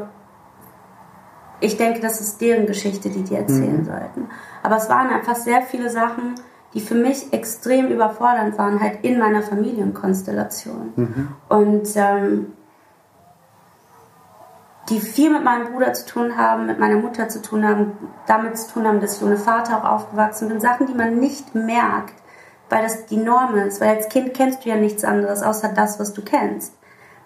[1.60, 3.84] ich denke, das ist deren Geschichte, die die erzählen mhm.
[3.84, 4.28] sollten.
[4.62, 6.34] Aber es waren einfach sehr viele Sachen,
[6.74, 10.92] die für mich extrem überfordernd waren, halt in meiner Familienkonstellation.
[10.96, 11.28] Mhm.
[11.48, 12.52] Und ähm,
[14.88, 17.92] die viel mit meinem Bruder zu tun haben, mit meiner Mutter zu tun haben,
[18.26, 20.60] damit zu tun haben, dass ich ohne Vater auch aufgewachsen bin.
[20.60, 22.14] Sachen, die man nicht merkt,
[22.68, 23.80] weil das die Norm ist.
[23.80, 26.74] Weil als Kind kennst du ja nichts anderes außer das, was du kennst.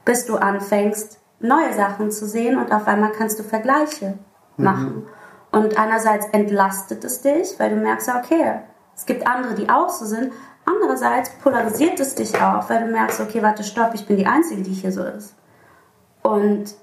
[0.05, 4.19] Bis du anfängst, neue Sachen zu sehen und auf einmal kannst du Vergleiche
[4.57, 4.65] mhm.
[4.65, 4.95] machen.
[4.95, 5.07] Mhm.
[5.51, 8.61] Und einerseits entlastet es dich, weil du merkst, okay,
[8.99, 10.33] es gibt andere, die auch so sind.
[10.65, 14.61] Andererseits polarisiert es dich auch, weil du merkst, okay, warte, stopp, ich bin die Einzige,
[14.63, 15.35] die hier so ist.
[16.23, 16.75] Und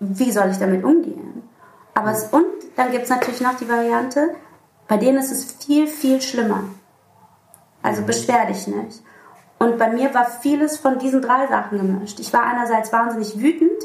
[0.00, 1.42] wie soll ich damit umgehen?
[1.92, 4.34] Aber es, und dann gibt es natürlich noch die Variante,
[4.88, 6.64] bei denen ist es viel, viel schlimmer.
[7.82, 9.02] Also beschwer dich nicht.
[9.58, 12.18] Und bei mir war vieles von diesen drei Sachen gemischt.
[12.18, 13.82] Ich war einerseits wahnsinnig wütend,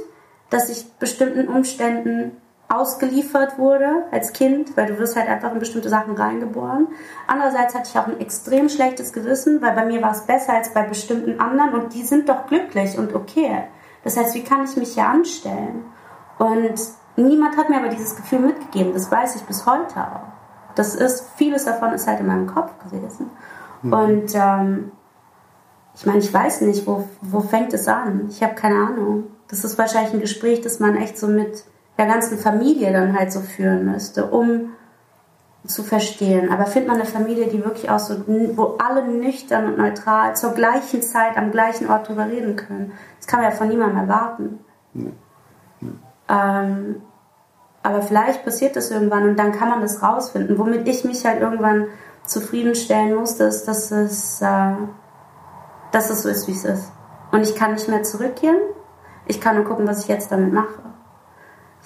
[0.49, 2.37] dass ich bestimmten Umständen
[2.73, 6.87] ausgeliefert wurde als Kind, weil du wirst halt einfach in bestimmte Sachen reingeboren.
[7.27, 10.73] Andererseits hatte ich auch ein extrem schlechtes Gewissen, weil bei mir war es besser als
[10.73, 13.63] bei bestimmten anderen und die sind doch glücklich und okay.
[14.03, 15.85] Das heißt, wie kann ich mich hier anstellen?
[16.37, 16.75] Und
[17.15, 18.93] niemand hat mir aber dieses Gefühl mitgegeben.
[18.93, 20.33] Das weiß ich bis heute auch.
[20.75, 23.29] Das ist, vieles davon ist halt in meinem Kopf gewesen.
[23.83, 23.93] Mhm.
[23.93, 24.91] Und ähm,
[25.95, 28.27] ich meine, ich weiß nicht, wo, wo fängt es an?
[28.29, 29.25] Ich habe keine Ahnung.
[29.47, 31.65] Das ist wahrscheinlich ein Gespräch, das man echt so mit
[31.97, 34.69] der ganzen Familie dann halt so führen müsste, um
[35.65, 36.51] zu verstehen.
[36.51, 40.51] Aber findet man eine Familie, die wirklich auch so, wo alle nüchtern und neutral zur
[40.51, 42.91] gleichen Zeit am gleichen Ort drüber reden können.
[43.17, 44.59] Das kann man ja von niemandem erwarten.
[44.93, 45.13] Mhm.
[46.27, 47.01] Ähm,
[47.81, 50.57] aber vielleicht passiert das irgendwann und dann kann man das rausfinden.
[50.57, 51.87] Womit ich mich halt irgendwann
[52.25, 54.75] zufriedenstellen musste, ist, dass es, äh,
[55.91, 56.91] dass es so ist, wie es ist.
[57.31, 58.55] Und ich kann nicht mehr zurückgehen.
[59.25, 60.92] Ich kann nur gucken, was ich jetzt damit mache.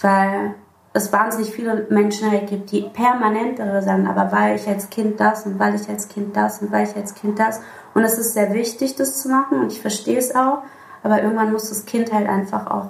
[0.02, 0.56] Weil
[0.94, 5.20] es wahnsinnig viele Menschen halt gibt, die permanent darüber sagen, aber weil ich als Kind
[5.20, 7.62] das und weil ich als Kind das und weil ich als Kind das.
[7.94, 10.60] Und es ist sehr wichtig, das zu machen und ich verstehe es auch,
[11.04, 12.90] aber irgendwann muss das Kind halt einfach auch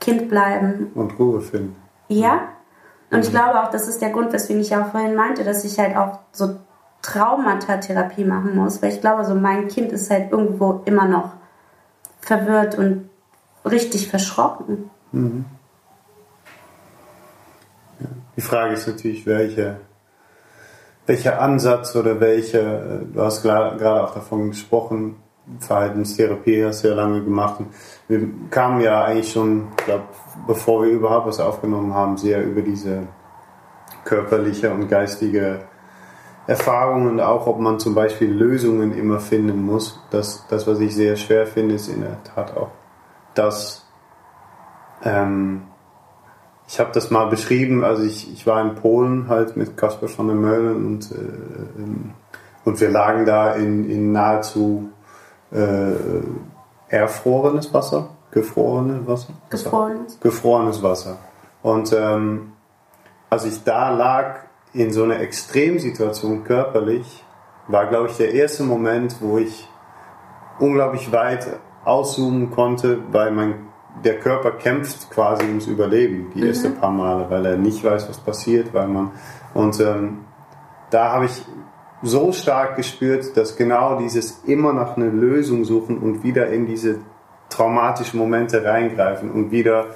[0.00, 0.90] Kind bleiben.
[0.94, 1.76] Und Ruhe finden.
[2.08, 2.40] Ja.
[3.10, 5.78] Und ich glaube auch, das ist der Grund, weswegen ich auch vorhin meinte, dass ich
[5.78, 6.56] halt auch so
[7.02, 11.34] Traumatatherapie machen muss, weil ich glaube, so mein Kind ist halt irgendwo immer noch
[12.20, 13.08] verwirrt und
[13.64, 14.90] richtig verschrocken.
[15.12, 15.44] Mhm.
[18.36, 19.80] Die Frage ist natürlich, welche,
[21.06, 25.16] welcher Ansatz oder welche, du hast gerade auch davon gesprochen,
[25.60, 27.60] Verhaltenstherapie hast du ja lange gemacht.
[28.08, 30.04] Wir kamen ja eigentlich schon, ich glaube,
[30.46, 33.06] bevor wir überhaupt was aufgenommen haben, sehr über diese
[34.04, 35.60] körperliche und geistige
[36.46, 40.00] Erfahrungen und auch, ob man zum Beispiel Lösungen immer finden muss.
[40.10, 42.70] Das, das was ich sehr schwer finde, ist in der Tat auch,
[43.34, 43.86] dass
[45.04, 45.62] ähm,
[46.68, 50.26] ich habe das mal beschrieben, also ich, ich war in Polen halt mit Kasper von
[50.26, 54.90] der Mölln und, äh, und wir lagen da in, in nahezu
[55.52, 55.92] äh,
[56.88, 59.32] erfrorenes Wasser, gefrorenes Wasser?
[59.50, 60.18] Gefrorenes.
[60.20, 61.18] Gefrorenes Wasser.
[61.62, 62.52] Und ähm,
[63.30, 64.40] als ich da lag,
[64.72, 67.24] in so einer Extremsituation körperlich,
[67.68, 69.68] war, glaube ich, der erste Moment, wo ich
[70.58, 71.46] unglaublich weit
[71.84, 73.65] auszoomen konnte, weil mein,
[74.04, 76.48] der Körper kämpft quasi ums Überleben, die mhm.
[76.48, 79.12] ersten paar Male, weil er nicht weiß, was passiert, weil man,
[79.54, 80.18] und ähm,
[80.90, 81.44] da habe ich
[82.02, 87.00] so stark gespürt, dass genau dieses immer nach einer Lösung suchen und wieder in diese
[87.48, 89.86] traumatischen Momente reingreifen und wieder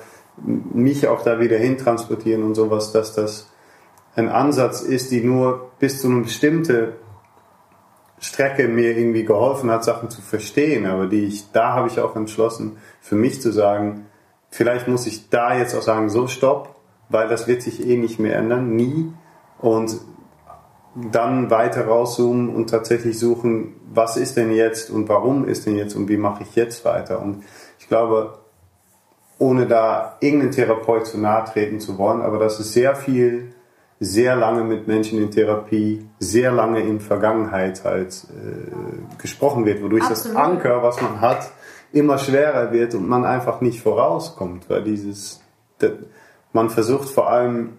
[0.42, 3.50] mich auch da wieder hintransportieren und sowas, dass das
[4.16, 6.92] ein Ansatz ist, die nur bis zu einer bestimmten
[8.20, 12.16] Strecke mir irgendwie geholfen hat, Sachen zu verstehen, aber die ich, da habe ich auch
[12.16, 14.06] entschlossen, für mich zu sagen,
[14.50, 16.76] vielleicht muss ich da jetzt auch sagen, so stopp,
[17.08, 19.12] weil das wird sich eh nicht mehr ändern, nie.
[19.58, 19.96] Und
[20.94, 25.94] dann weiter rauszoomen und tatsächlich suchen, was ist denn jetzt und warum ist denn jetzt
[25.94, 27.22] und wie mache ich jetzt weiter.
[27.22, 27.44] Und
[27.78, 28.38] ich glaube,
[29.38, 33.54] ohne da irgendeinen Therapeut zu nahe treten zu wollen, aber das ist sehr viel,
[34.00, 40.04] sehr lange mit Menschen in Therapie, sehr lange in Vergangenheit halt äh, gesprochen wird, wodurch
[40.04, 40.36] Absolut.
[40.36, 41.50] das Anker, was man hat,
[41.92, 45.42] immer schwerer wird und man einfach nicht vorauskommt, weil dieses,
[46.52, 47.74] man versucht vor allem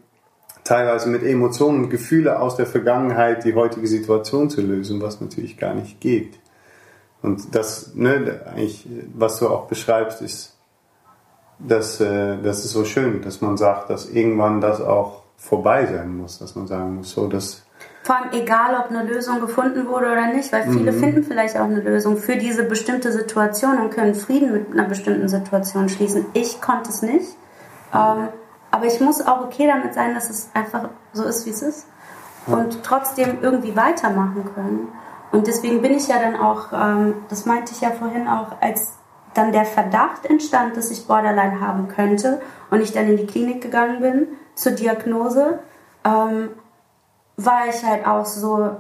[0.63, 5.57] teilweise mit Emotionen und Gefühle aus der Vergangenheit die heutige Situation zu lösen, was natürlich
[5.57, 6.39] gar nicht geht.
[7.23, 10.57] Und das, ne, eigentlich, was du auch beschreibst, ist,
[11.60, 16.15] dass, äh, das ist so schön, dass man sagt, dass irgendwann das auch vorbei sein
[16.17, 17.63] muss, dass man sagen muss, so, dass
[18.04, 20.99] vor allem egal, ob eine Lösung gefunden wurde oder nicht, weil viele mhm.
[20.99, 25.27] finden vielleicht auch eine Lösung für diese bestimmte Situation und können Frieden mit einer bestimmten
[25.27, 26.25] Situation schließen.
[26.34, 27.36] Ich konnte es nicht.
[27.93, 28.30] Ähm,
[28.71, 31.88] aber ich muss auch okay damit sein, dass es einfach so ist, wie es ist.
[32.47, 34.88] Und trotzdem irgendwie weitermachen können.
[35.32, 38.97] Und deswegen bin ich ja dann auch, ähm, das meinte ich ja vorhin auch, als
[39.36, 43.62] dann der Verdacht entstand, dass ich Borderline haben könnte und ich dann in die Klinik
[43.62, 44.27] gegangen bin
[44.62, 45.60] zur Diagnose,
[46.06, 46.50] ähm,
[47.38, 48.78] war ich halt auch so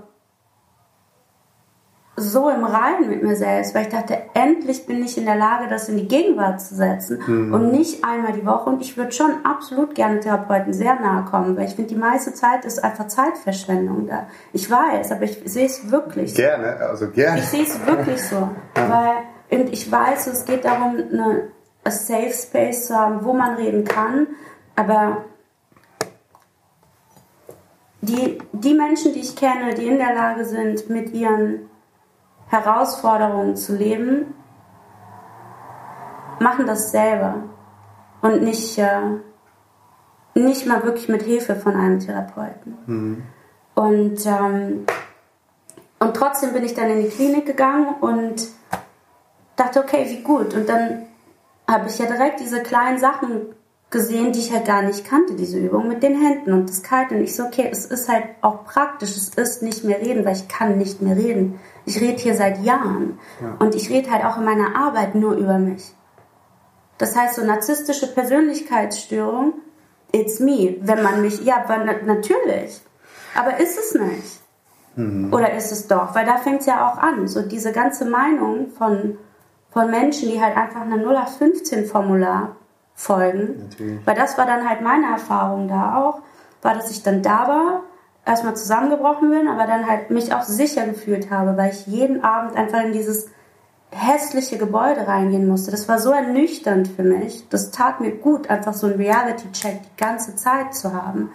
[2.17, 5.67] so im Reinen mit mir selbst, weil ich dachte, endlich bin ich in der Lage,
[5.69, 7.53] das in die Gegenwart zu setzen mhm.
[7.53, 8.69] und nicht einmal die Woche.
[8.69, 12.33] Und ich würde schon absolut gerne Therapeuten sehr nahe kommen, weil ich finde, die meiste
[12.33, 14.27] Zeit ist einfach Zeitverschwendung da.
[14.53, 16.31] Ich weiß, aber ich sehe es wirklich.
[16.31, 16.41] So.
[16.41, 17.39] Gerne, also gerne.
[17.39, 21.47] Ich sehe es wirklich so, weil und ich weiß, es geht darum, eine
[21.83, 24.27] a Safe Space zu haben, wo man reden kann,
[24.75, 25.25] aber
[28.01, 31.69] die, die Menschen, die ich kenne, die in der Lage sind, mit ihren
[32.47, 34.33] Herausforderungen zu leben,
[36.39, 37.43] machen das selber
[38.21, 39.19] und nicht, äh,
[40.33, 42.77] nicht mal wirklich mit Hilfe von einem Therapeuten.
[42.87, 43.23] Mhm.
[43.75, 44.85] Und, ähm,
[45.99, 48.47] und trotzdem bin ich dann in die Klinik gegangen und
[49.55, 50.53] dachte, okay, wie gut.
[50.53, 51.05] Und dann
[51.69, 53.53] habe ich ja direkt diese kleinen Sachen
[53.91, 57.11] gesehen, die ich halt gar nicht kannte, diese Übung mit den Händen und das Kalt.
[57.11, 60.35] Und ich so, okay, es ist halt auch praktisch, es ist nicht mehr reden, weil
[60.35, 61.59] ich kann nicht mehr reden.
[61.85, 63.19] Ich rede hier seit Jahren.
[63.41, 63.57] Ja.
[63.59, 65.93] Und ich rede halt auch in meiner Arbeit nur über mich.
[66.97, 69.53] Das heißt, so narzisstische Persönlichkeitsstörung,
[70.13, 70.77] it's me.
[70.81, 71.65] Wenn man mich, ja,
[72.05, 72.81] natürlich.
[73.35, 74.39] Aber ist es nicht.
[74.95, 75.33] Mhm.
[75.33, 76.15] Oder ist es doch?
[76.15, 77.27] Weil da fängt es ja auch an.
[77.27, 79.17] So diese ganze Meinung von,
[79.71, 82.55] von Menschen, die halt einfach eine 0815-Formular
[83.01, 83.67] folgen.
[83.69, 84.05] Natürlich.
[84.05, 86.21] Weil das war dann halt meine Erfahrung da auch,
[86.61, 87.83] war, dass ich dann da war
[88.25, 92.55] erstmal zusammengebrochen bin, aber dann halt mich auch sicher gefühlt habe, weil ich jeden Abend
[92.55, 93.27] einfach in dieses
[93.89, 95.71] hässliche Gebäude reingehen musste.
[95.71, 97.49] Das war so ernüchternd für mich.
[97.49, 101.31] Das tat mir gut, einfach so einen Reality-Check die ganze Zeit zu haben.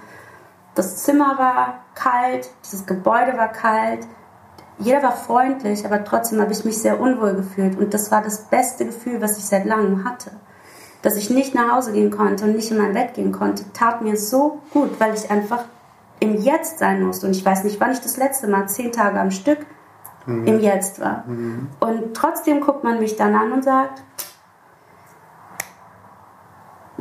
[0.75, 4.07] Das Zimmer war kalt, dieses Gebäude war kalt,
[4.79, 7.79] jeder war freundlich, aber trotzdem habe ich mich sehr unwohl gefühlt.
[7.79, 10.31] Und das war das beste Gefühl, was ich seit langem hatte.
[11.07, 14.03] Dass ich nicht nach Hause gehen konnte und nicht in mein Bett gehen konnte, tat
[14.03, 15.63] mir so gut, weil ich einfach
[16.19, 17.29] im Jetzt sein musste.
[17.29, 19.61] Und ich weiß nicht, wann ich das letzte Mal zehn Tage am Stück
[20.27, 20.49] mhm.
[20.49, 21.23] im Jetzt war.
[21.29, 21.69] Mhm.
[21.79, 24.03] Und trotzdem guckt man mich dann an und sagt,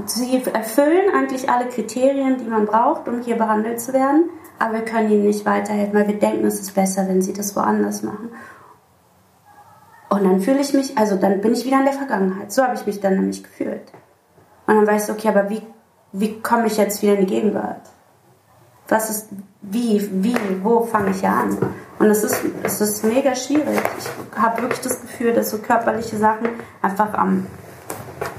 [0.05, 4.29] sie erfüllen eigentlich alle Kriterien, die man braucht, um hier behandelt zu werden,
[4.59, 7.55] aber wir können ihnen nicht weiterhelfen, weil wir denken, es ist besser, wenn sie das
[7.55, 8.29] woanders machen.
[10.09, 12.51] Und dann fühle ich mich, also dann bin ich wieder in der Vergangenheit.
[12.51, 13.91] So habe ich mich dann nämlich gefühlt.
[14.67, 15.61] Und dann weißt du, okay, aber wie,
[16.11, 17.81] wie komme ich jetzt wieder in die Gegenwart?
[18.87, 19.29] Was ist,
[19.61, 21.57] wie, wie, wo fange ich ja an?
[21.97, 23.79] Und es ist, es ist mega schwierig.
[23.99, 26.49] Ich habe wirklich das Gefühl, dass so körperliche Sachen
[26.81, 27.47] einfach am,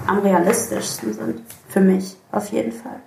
[0.06, 1.42] am realistischsten sind.
[1.68, 3.00] Für mich, auf jeden Fall.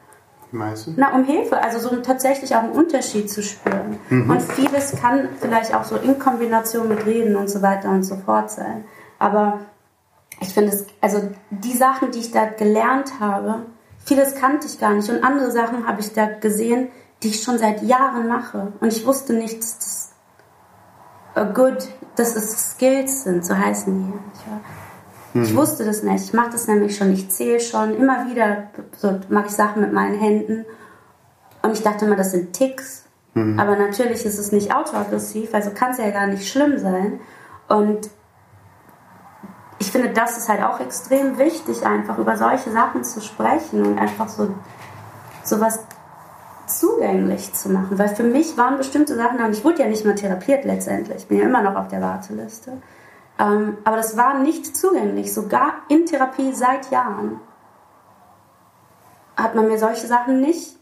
[0.97, 3.99] Na, um Hilfe, also so tatsächlich auch einen Unterschied zu spüren.
[4.09, 4.29] Mhm.
[4.29, 8.15] Und vieles kann vielleicht auch so in Kombination mit Reden und so weiter und so
[8.15, 8.85] fort sein.
[9.19, 9.59] Aber
[10.41, 13.65] ich finde es, also die Sachen, die ich da gelernt habe,
[14.05, 15.09] vieles kannte ich gar nicht.
[15.09, 16.89] Und andere Sachen habe ich da gesehen,
[17.21, 18.73] die ich schon seit Jahren mache.
[18.79, 19.77] Und ich wusste nicht, dass
[21.35, 24.13] das good, dass es Skills sind, so heißen die.
[24.33, 24.45] Ich,
[25.33, 25.43] mhm.
[25.43, 26.25] ich wusste das nicht.
[26.25, 27.11] Ich mache das nämlich schon.
[27.13, 27.95] Ich zähle schon.
[27.95, 30.65] Immer wieder so, mache ich Sachen mit meinen Händen.
[31.61, 33.05] Und ich dachte immer, das sind Ticks.
[33.33, 33.59] Mhm.
[33.59, 37.19] Aber natürlich ist es nicht autoaggressiv, also kann es ja gar nicht schlimm sein.
[37.67, 38.09] Und
[39.79, 43.99] ich finde, das ist halt auch extrem wichtig, einfach über solche Sachen zu sprechen und
[43.99, 44.53] einfach so
[45.43, 45.79] sowas
[46.67, 47.97] zugänglich zu machen.
[47.97, 51.27] Weil für mich waren bestimmte Sachen, und ich wurde ja nicht mal therapiert letztendlich, ich
[51.27, 52.73] bin ja immer noch auf der Warteliste.
[53.39, 57.39] Ähm, aber das war nicht zugänglich, sogar in Therapie seit Jahren.
[59.37, 60.77] Hat man mir solche Sachen nicht,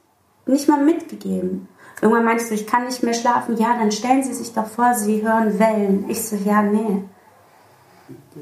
[0.48, 1.68] nicht mal mitgegeben.
[2.02, 3.58] Irgendwann meinst du, ich kann nicht mehr schlafen.
[3.58, 6.06] Ja, dann stellen Sie sich doch vor, Sie hören Wellen.
[6.10, 7.04] Ich so, ja, nee.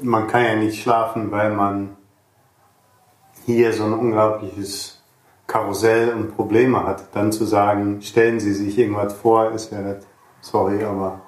[0.00, 1.96] Man kann ja nicht schlafen, weil man
[3.44, 5.02] hier so ein unglaubliches
[5.46, 10.06] Karussell und Probleme hat, dann zu sagen, stellen Sie sich irgendwas vor, ist ja nicht,
[10.40, 11.20] sorry, aber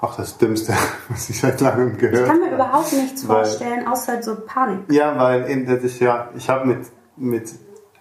[0.00, 0.74] auch das Dümmste,
[1.08, 2.38] was ich seit langem gehört habe.
[2.38, 4.90] Ich kann mir überhaupt nichts weil, vorstellen, außer so Panik.
[4.90, 6.86] Ja, weil das ist ja, ich habe mit,
[7.16, 7.52] mit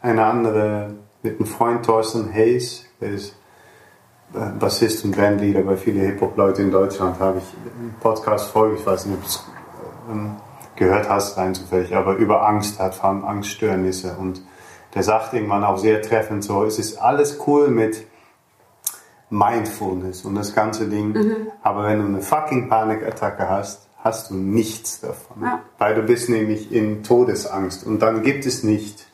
[0.01, 3.35] einer anderen, mit einem Freund Thorsten Hayes, der ist
[4.33, 7.45] äh, Bassist und Bandleader bei vielen Hip-Hop-Leute in Deutschland, habe ich
[7.79, 9.45] einen Podcast-Folge, ich weiß nicht, ob du es
[10.09, 10.35] ähm,
[10.75, 14.41] gehört hast, rein zufällig, aber über Angst hat, vor allem Angststörnisse und
[14.93, 18.06] der sagt irgendwann auch sehr treffend so, es ist alles cool mit
[19.29, 21.35] Mindfulness und das ganze Ding, mhm.
[21.61, 25.43] aber wenn du eine fucking Panikattacke hast, hast du nichts davon.
[25.43, 25.61] Ja.
[25.77, 29.05] Weil du bist nämlich in Todesangst und dann gibt es nicht,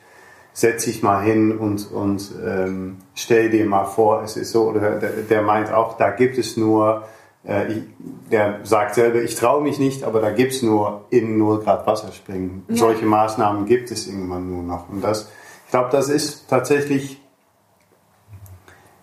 [0.53, 4.99] setz dich mal hin und, und ähm, stell dir mal vor, es ist so, oder
[4.99, 7.07] der, der meint auch, da gibt es nur,
[7.43, 7.83] äh, ich,
[8.31, 11.87] der sagt selber, ich traue mich nicht, aber da gibt es nur in 0 Grad
[11.87, 12.65] Wasser springen.
[12.67, 12.75] Ja.
[12.75, 14.89] Solche Maßnahmen gibt es irgendwann nur noch.
[14.89, 15.27] Und das
[15.73, 17.19] glaube, das ist tatsächlich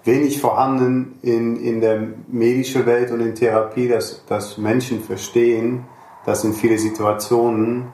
[0.05, 5.84] wenig vorhanden in, in der medischen Welt und in Therapie, dass, dass Menschen verstehen,
[6.24, 7.92] dass in vielen Situationen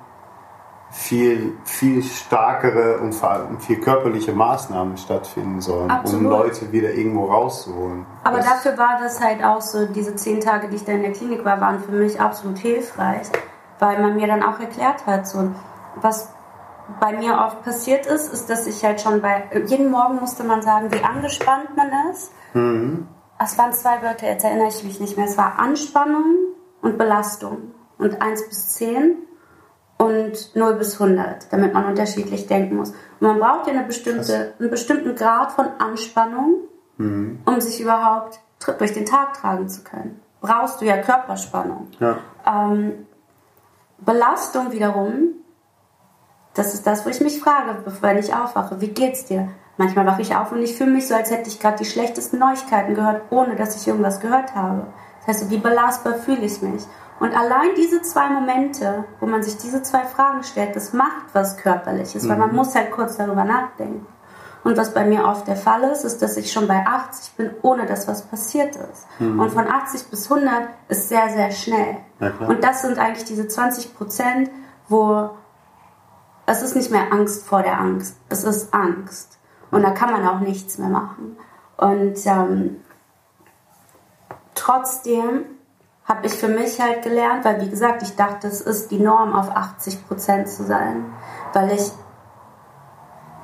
[0.90, 6.24] viel, viel stärkere und vor allem viel körperliche Maßnahmen stattfinden sollen, Absolut.
[6.24, 8.06] um Leute wieder irgendwo rauszuholen.
[8.24, 11.02] Aber das dafür war das halt auch so, diese zehn Tage, die ich da in
[11.02, 13.26] der Klinik war, waren für mich absolut hilfreich,
[13.78, 15.50] weil man mir dann auch erklärt hat, so,
[15.96, 16.30] was
[17.00, 20.62] bei mir oft passiert ist, ist, dass ich halt schon bei, jeden Morgen musste man
[20.62, 22.32] sagen, wie angespannt man ist.
[22.54, 23.08] Mhm.
[23.38, 25.26] Es waren zwei Wörter, jetzt erinnere ich mich nicht mehr.
[25.26, 26.36] Es war Anspannung
[26.80, 27.72] und Belastung.
[27.98, 29.16] Und 1 bis 10
[29.98, 32.90] und 0 bis 100, damit man unterschiedlich denken muss.
[32.90, 36.60] Und man braucht ja eine bestimmte, einen bestimmten Grad von Anspannung,
[36.98, 37.40] mhm.
[37.44, 38.40] um sich überhaupt
[38.78, 40.20] durch den Tag tragen zu können.
[40.40, 41.88] Brauchst du ja Körperspannung.
[41.98, 42.18] Ja.
[42.46, 43.06] Ähm,
[43.98, 45.34] Belastung wiederum
[46.56, 48.80] das ist das, wo ich mich frage, wenn ich aufwache.
[48.80, 49.48] Wie geht's dir?
[49.76, 52.38] Manchmal wache ich auf und ich fühle mich so, als hätte ich gerade die schlechtesten
[52.38, 54.86] Neuigkeiten gehört, ohne dass ich irgendwas gehört habe.
[55.18, 56.82] Das heißt, wie belastbar fühle ich mich?
[57.20, 61.56] Und allein diese zwei Momente, wo man sich diese zwei Fragen stellt, das macht was
[61.56, 62.28] Körperliches, mhm.
[62.28, 62.56] weil man mhm.
[62.56, 64.06] muss halt kurz darüber nachdenken.
[64.64, 67.50] Und was bei mir oft der Fall ist, ist, dass ich schon bei 80 bin,
[67.62, 69.06] ohne dass was passiert ist.
[69.20, 69.38] Mhm.
[69.38, 71.98] Und von 80 bis 100 ist sehr, sehr schnell.
[72.18, 74.50] Ja, und das sind eigentlich diese 20 Prozent,
[74.88, 75.30] wo
[76.46, 79.38] es ist nicht mehr Angst vor der Angst, es ist Angst.
[79.70, 81.36] Und da kann man auch nichts mehr machen.
[81.76, 82.80] Und ähm,
[84.54, 85.44] trotzdem
[86.04, 89.34] habe ich für mich halt gelernt, weil wie gesagt, ich dachte, es ist die Norm,
[89.34, 91.12] auf 80 Prozent zu sein,
[91.52, 91.90] weil ich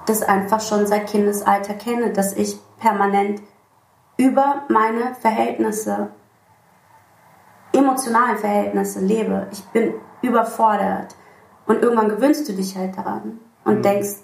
[0.07, 3.43] das einfach schon seit Kindesalter kenne, dass ich permanent
[4.17, 6.11] über meine Verhältnisse,
[7.73, 9.49] emotionalen Verhältnisse lebe.
[9.51, 11.17] Ich bin überfordert.
[11.67, 13.83] Und irgendwann gewöhnst du dich halt daran und mhm.
[13.83, 14.17] denkst,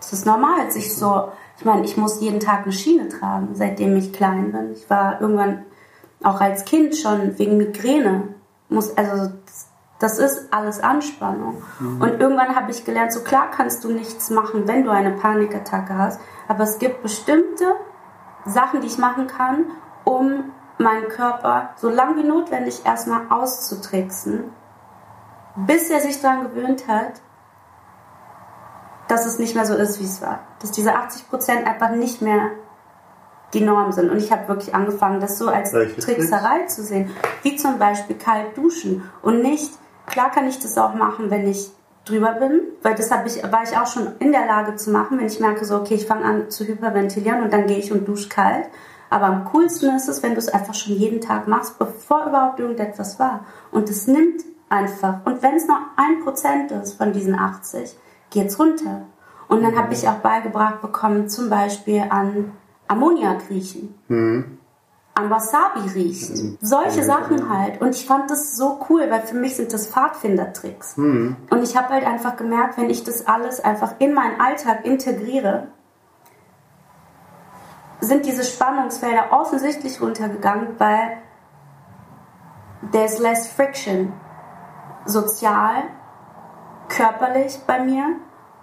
[0.00, 3.96] es ist normal, sich so, ich meine, ich muss jeden Tag eine Schiene tragen, seitdem
[3.96, 4.72] ich klein bin.
[4.72, 5.64] Ich war irgendwann
[6.22, 8.34] auch als Kind schon wegen Migräne,
[8.68, 9.32] muss, also
[9.98, 11.62] das ist alles Anspannung.
[11.78, 12.02] Mhm.
[12.02, 15.96] Und irgendwann habe ich gelernt, so klar kannst du nichts machen, wenn du eine Panikattacke
[15.96, 17.64] hast, aber es gibt bestimmte
[18.44, 19.66] Sachen, die ich machen kann,
[20.04, 24.44] um meinen Körper so lang wie notwendig erstmal auszutricksen,
[25.56, 27.20] bis er sich daran gewöhnt hat,
[29.08, 30.40] dass es nicht mehr so ist, wie es war.
[30.60, 32.50] Dass diese 80% einfach nicht mehr
[33.54, 34.10] die Norm sind.
[34.10, 36.74] Und ich habe wirklich angefangen, das so als Welche Trickserei Tricks?
[36.74, 37.10] zu sehen.
[37.42, 39.08] Wie zum Beispiel kalt duschen.
[39.22, 39.72] Und nicht,
[40.06, 41.70] klar kann ich das auch machen, wenn ich
[42.04, 45.18] drüber bin, weil das hab ich, war ich auch schon in der Lage zu machen,
[45.18, 48.06] wenn ich merke, so, okay, ich fange an zu hyperventilieren und dann gehe ich und
[48.06, 48.68] dusche kalt.
[49.10, 52.60] Aber am coolsten ist es, wenn du es einfach schon jeden Tag machst, bevor überhaupt
[52.60, 53.44] irgendetwas war.
[53.70, 55.24] Und es nimmt einfach.
[55.24, 57.96] Und wenn es nur ein Prozent ist von diesen 80,
[58.30, 59.02] geht's runter.
[59.48, 62.52] Und dann habe ich auch beigebracht bekommen, zum Beispiel an
[62.88, 63.94] Ammoniak riechen.
[64.08, 64.58] Mhm.
[65.14, 66.30] An Wasabi riecht.
[66.30, 66.58] Mhm.
[66.60, 67.80] Solche Sachen halt.
[67.80, 70.96] Und ich fand das so cool, weil für mich sind das Pfadfindertricks.
[70.96, 71.36] Mhm.
[71.48, 75.68] Und ich habe halt einfach gemerkt, wenn ich das alles einfach in meinen Alltag integriere,
[78.00, 81.18] sind diese Spannungsfelder offensichtlich runtergegangen, weil
[82.92, 84.12] there's less friction.
[85.06, 85.84] Sozial,
[86.88, 88.16] körperlich bei mir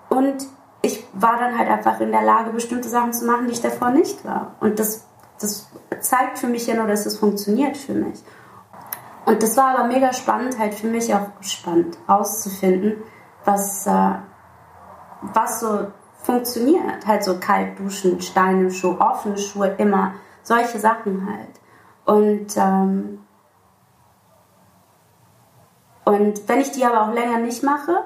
[0.10, 0.46] und
[0.82, 3.90] ich war dann halt einfach in der Lage, bestimmte Sachen zu machen, die ich davor
[3.90, 4.56] nicht war.
[4.60, 5.08] Und das,
[5.40, 5.70] das
[6.02, 8.22] zeigt für mich ja nur, dass es funktioniert für mich.
[9.26, 13.02] Und das war aber mega spannend, halt für mich auch spannend auszufinden,
[13.46, 14.12] was, äh,
[15.22, 15.88] was so
[16.22, 17.08] funktioniert.
[17.08, 21.62] Halt so kalt duschen, Steine im Schuh, offene Schuhe, immer solche Sachen halt.
[22.06, 23.20] Und, ähm,
[26.06, 28.06] und wenn ich die aber auch länger nicht mache,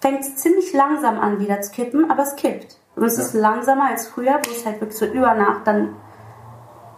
[0.00, 2.78] fängt es ziemlich langsam an wieder zu kippen, aber es kippt.
[2.96, 3.22] Und es ja.
[3.22, 5.96] ist langsamer als früher, wo es halt wirklich so über Nacht dann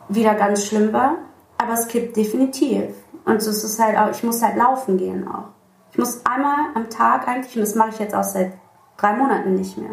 [0.08, 1.16] wieder ganz schlimm war.
[1.58, 2.94] Aber es kippt definitiv.
[3.24, 5.48] Und so ist es halt auch, ich muss halt laufen gehen auch.
[5.90, 8.52] Ich muss einmal am Tag eigentlich, und das mache ich jetzt auch seit
[8.96, 9.90] drei Monaten nicht mehr.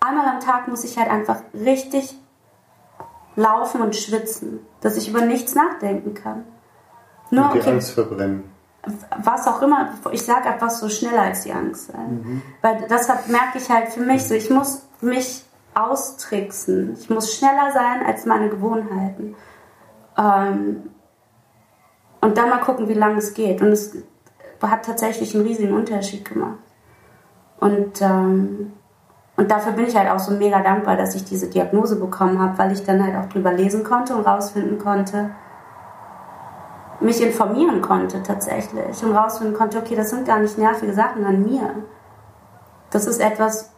[0.00, 2.16] Einmal am Tag muss ich halt einfach richtig
[3.36, 6.44] laufen und schwitzen, dass ich über nichts nachdenken kann.
[7.30, 8.50] Nur und die okay, Angst verbrennen
[9.22, 11.92] was auch immer, ich sage einfach so schneller als die Angst.
[11.94, 12.42] Mhm.
[12.62, 16.96] Weil deshalb merke ich halt für mich so, ich muss mich austricksen.
[16.98, 19.36] Ich muss schneller sein als meine Gewohnheiten.
[20.16, 20.90] Ähm,
[22.20, 23.62] und dann mal gucken, wie lange es geht.
[23.62, 23.96] Und es
[24.62, 26.58] hat tatsächlich einen riesigen Unterschied gemacht.
[27.60, 28.72] Und, ähm,
[29.36, 32.58] und dafür bin ich halt auch so mega dankbar, dass ich diese Diagnose bekommen habe,
[32.58, 35.30] weil ich dann halt auch drüber lesen konnte und rausfinden konnte,
[37.00, 41.44] mich informieren konnte tatsächlich und rausfinden konnte, okay, das sind gar nicht nervige Sachen an
[41.44, 41.74] mir.
[42.90, 43.70] Das ist etwas,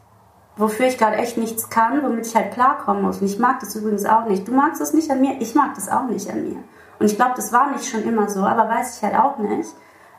[0.57, 3.21] wofür ich gerade echt nichts kann, womit ich halt klarkommen muss.
[3.21, 4.47] Und ich mag das übrigens auch nicht.
[4.47, 6.59] Du magst es nicht an mir, ich mag das auch nicht an mir.
[6.99, 9.71] Und ich glaube, das war nicht schon immer so, aber weiß ich halt auch nicht.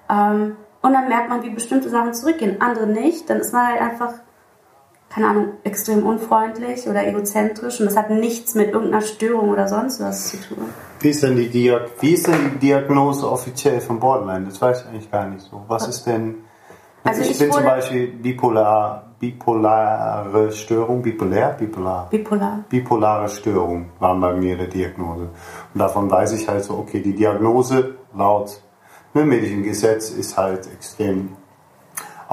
[0.09, 3.29] Ähm, und dann merkt man, wie bestimmte Sachen zurückgehen, andere nicht.
[3.29, 4.13] Dann ist man halt einfach
[5.13, 10.01] keine Ahnung, extrem unfreundlich oder egozentrisch und das hat nichts mit irgendeiner Störung oder sonst
[10.01, 10.65] was zu tun.
[11.01, 14.45] Wie ist denn die, Diag wie ist denn die Diagnose offiziell von Borderline?
[14.45, 15.63] Das weiß ich eigentlich gar nicht so.
[15.67, 16.37] Was ist denn.
[17.03, 22.07] Also ich, ich bin zum Beispiel bipolar, bipolare Störung, bipolär, bipolar.
[22.09, 22.63] Bipolar.
[22.69, 25.29] Bipolare Störung waren bei mir die Diagnose.
[25.73, 28.61] Und davon weiß ich halt so, okay, die Diagnose laut
[29.13, 31.35] ne, medischen Gesetz ist halt extrem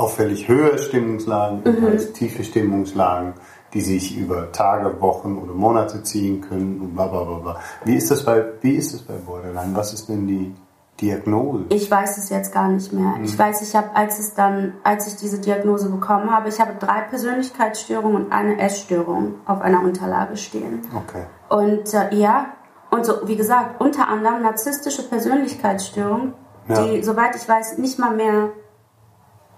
[0.01, 1.87] auffällig höhere Stimmungslagen mhm.
[1.87, 3.35] als tiefe Stimmungslagen,
[3.75, 7.57] die sich über Tage, Wochen oder Monate ziehen können und bla bla bla.
[7.85, 9.75] Wie ist das bei, wie ist das bei Borderline?
[9.75, 10.55] Was ist denn die
[11.01, 11.67] Diagnose?
[11.69, 13.17] Ich weiß es jetzt gar nicht mehr.
[13.19, 13.25] Mhm.
[13.25, 16.73] Ich weiß, ich habe, als es dann, als ich diese Diagnose bekommen habe, ich habe
[16.79, 20.81] drei Persönlichkeitsstörungen und eine Essstörung auf einer Unterlage stehen.
[20.97, 21.25] Okay.
[21.51, 22.55] Und äh, ja,
[22.91, 26.33] und so, wie gesagt, unter anderem narzisstische Persönlichkeitsstörung,
[26.69, 26.83] ja.
[26.83, 28.51] die, soweit ich weiß, nicht mal mehr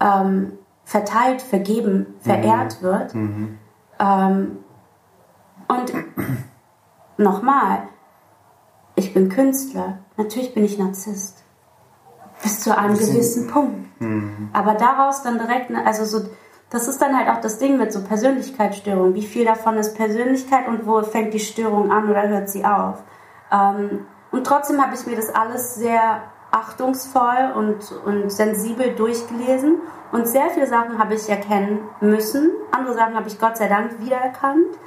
[0.02, 2.84] ähm, verteilt, vergeben, verehrt mhm.
[2.84, 3.14] wird.
[3.14, 3.58] Mhm.
[3.98, 4.58] Ähm,
[5.68, 5.92] und
[7.16, 7.84] nochmal,
[8.96, 11.38] ich bin Künstler, natürlich bin ich Narzisst.
[12.42, 14.00] Bis zu einem gewissen Punkt.
[14.00, 14.50] Mhm.
[14.52, 16.28] Aber daraus dann direkt, ne, also so,
[16.70, 19.14] das ist dann halt auch das Ding mit so Persönlichkeitsstörungen.
[19.14, 23.04] Wie viel davon ist Persönlichkeit und wo fängt die Störung an oder hört sie auf?
[23.52, 26.22] Ähm, Und trotzdem habe ich mir das alles sehr
[26.52, 29.80] achtungsvoll und, und sensibel durchgelesen.
[30.12, 32.50] Und sehr viele Sachen habe ich erkennen müssen.
[32.70, 34.78] Andere Sachen habe ich Gott sei Dank wiedererkannt.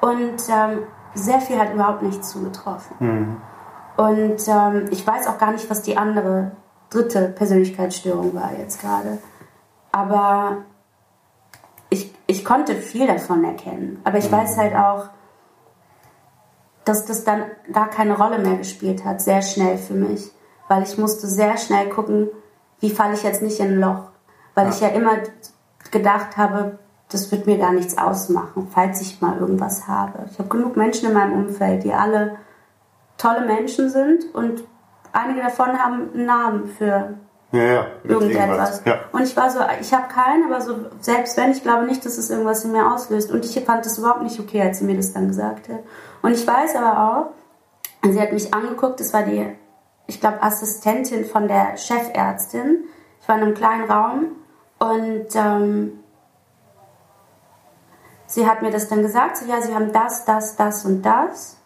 [0.00, 0.82] Und ähm,
[1.14, 2.96] sehr viel hat überhaupt nicht zugetroffen.
[3.00, 3.36] Mhm.
[3.96, 6.52] Und ähm, ich weiß auch gar nicht, was die andere
[6.90, 9.18] dritte Persönlichkeitsstörung war jetzt gerade.
[9.92, 10.58] Aber
[11.88, 14.00] ich, ich konnte viel davon erkennen.
[14.04, 14.36] Aber ich mhm.
[14.36, 15.08] weiß halt auch,
[16.84, 20.33] dass das dann gar keine Rolle mehr gespielt hat, sehr schnell für mich.
[20.68, 22.28] Weil ich musste sehr schnell gucken,
[22.80, 24.10] wie falle ich jetzt nicht in ein Loch.
[24.54, 24.70] Weil ja.
[24.72, 25.18] ich ja immer
[25.90, 26.78] gedacht habe,
[27.10, 30.26] das wird mir gar nichts ausmachen, falls ich mal irgendwas habe.
[30.30, 32.36] Ich habe genug Menschen in meinem Umfeld, die alle
[33.18, 34.64] tolle Menschen sind und
[35.12, 37.14] einige davon haben einen Namen für
[37.52, 38.82] ja, ja, irgendetwas.
[38.84, 38.98] Ja.
[39.12, 42.18] Und ich war so, ich habe keinen, aber so, selbst wenn, ich glaube nicht, dass
[42.18, 43.30] es irgendwas in mir auslöst.
[43.30, 45.80] Und ich fand das überhaupt nicht okay, als sie mir das dann gesagt hat.
[46.22, 47.32] Und ich weiß aber
[48.02, 49.54] auch, sie hat mich angeguckt, das war die,
[50.06, 52.84] ich glaube, Assistentin von der Chefärztin.
[53.20, 54.26] Ich war in einem kleinen Raum
[54.78, 56.00] und ähm,
[58.26, 61.58] sie hat mir das dann gesagt, so ja, sie haben das, das, das und das.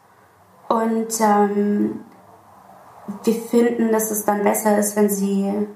[0.68, 2.05] Und ähm,
[3.24, 5.66] wir finden, dass es dann besser ist, wenn sie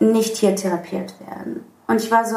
[0.00, 1.64] nicht hier therapiert werden.
[1.86, 2.36] Und ich war so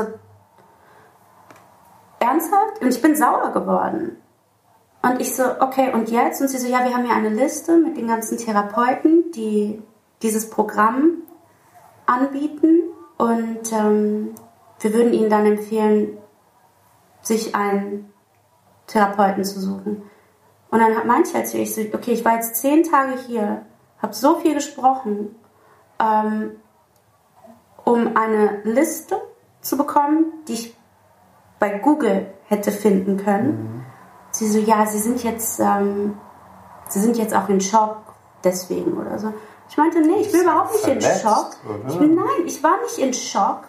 [2.19, 4.17] ernsthaft und ich bin sauer geworden.
[5.01, 6.41] Und ich so, okay, und jetzt?
[6.41, 9.81] Und sie so, ja, wir haben hier eine Liste mit den ganzen Therapeuten, die
[10.21, 11.23] dieses Programm
[12.05, 12.81] anbieten.
[13.17, 14.35] Und ähm,
[14.79, 16.17] wir würden ihnen dann empfehlen,
[17.21, 18.11] sich einen
[18.87, 20.03] Therapeuten zu suchen.
[20.69, 23.65] Und dann meinte ich halt zu ihr, okay, ich war jetzt zehn Tage hier,
[24.01, 25.35] habe so viel gesprochen,
[25.99, 26.51] ähm,
[27.83, 29.15] um eine Liste
[29.61, 30.77] zu bekommen, die ich
[31.59, 33.49] bei Google hätte finden können.
[33.49, 33.76] Mhm.
[34.37, 36.17] Sie so, ja, Sie sind jetzt, ähm,
[36.89, 37.97] Sie sind jetzt auch in Schock
[38.43, 39.33] deswegen oder so.
[39.67, 41.57] Ich meinte, nee, ich bin überhaupt nicht in Schock.
[41.87, 43.61] Ich bin, nein, ich war nicht in Schock,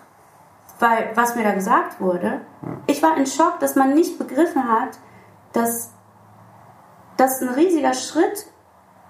[0.79, 2.43] weil was mir da gesagt wurde.
[2.87, 4.99] Ich war in Schock, dass man nicht begriffen hat,
[5.53, 5.91] dass
[7.17, 8.47] das ein riesiger Schritt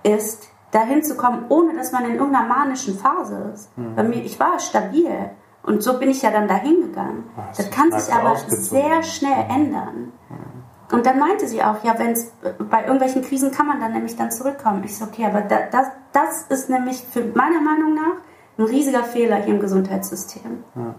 [0.04, 3.76] ist, dahin zu kommen, ohne dass man in irgendeiner manischen Phase ist.
[3.76, 3.96] Mhm.
[3.96, 5.30] Bei mir, ich war stabil
[5.64, 7.30] und so bin ich ja dann dahin gegangen.
[7.48, 10.12] Das, das kann sich aber sehr schnell ändern.
[10.28, 10.57] Mhm.
[10.91, 12.32] Und dann meinte sie auch, ja, wenn es
[12.70, 14.82] bei irgendwelchen Krisen kann man dann nämlich dann zurückkommen.
[14.84, 18.22] Ich so, okay, aber da, das, das ist nämlich für meiner Meinung nach
[18.57, 20.64] ein riesiger Fehler hier im Gesundheitssystem.
[20.74, 20.95] Mhm.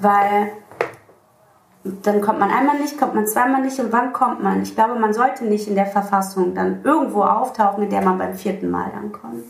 [0.00, 0.52] Weil
[1.84, 4.62] dann kommt man einmal nicht, kommt man zweimal nicht und wann kommt man?
[4.62, 8.34] Ich glaube, man sollte nicht in der Verfassung dann irgendwo auftauchen, in der man beim
[8.34, 9.44] vierten Mal dann kommt.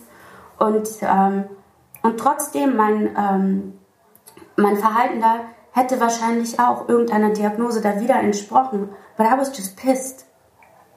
[0.58, 1.44] Und, ähm,
[2.02, 3.78] und trotzdem, mein, ähm,
[4.56, 5.40] mein Verhalten da
[5.78, 8.90] hätte wahrscheinlich auch irgendeiner Diagnose da wieder entsprochen.
[9.16, 10.26] But I was just pissed.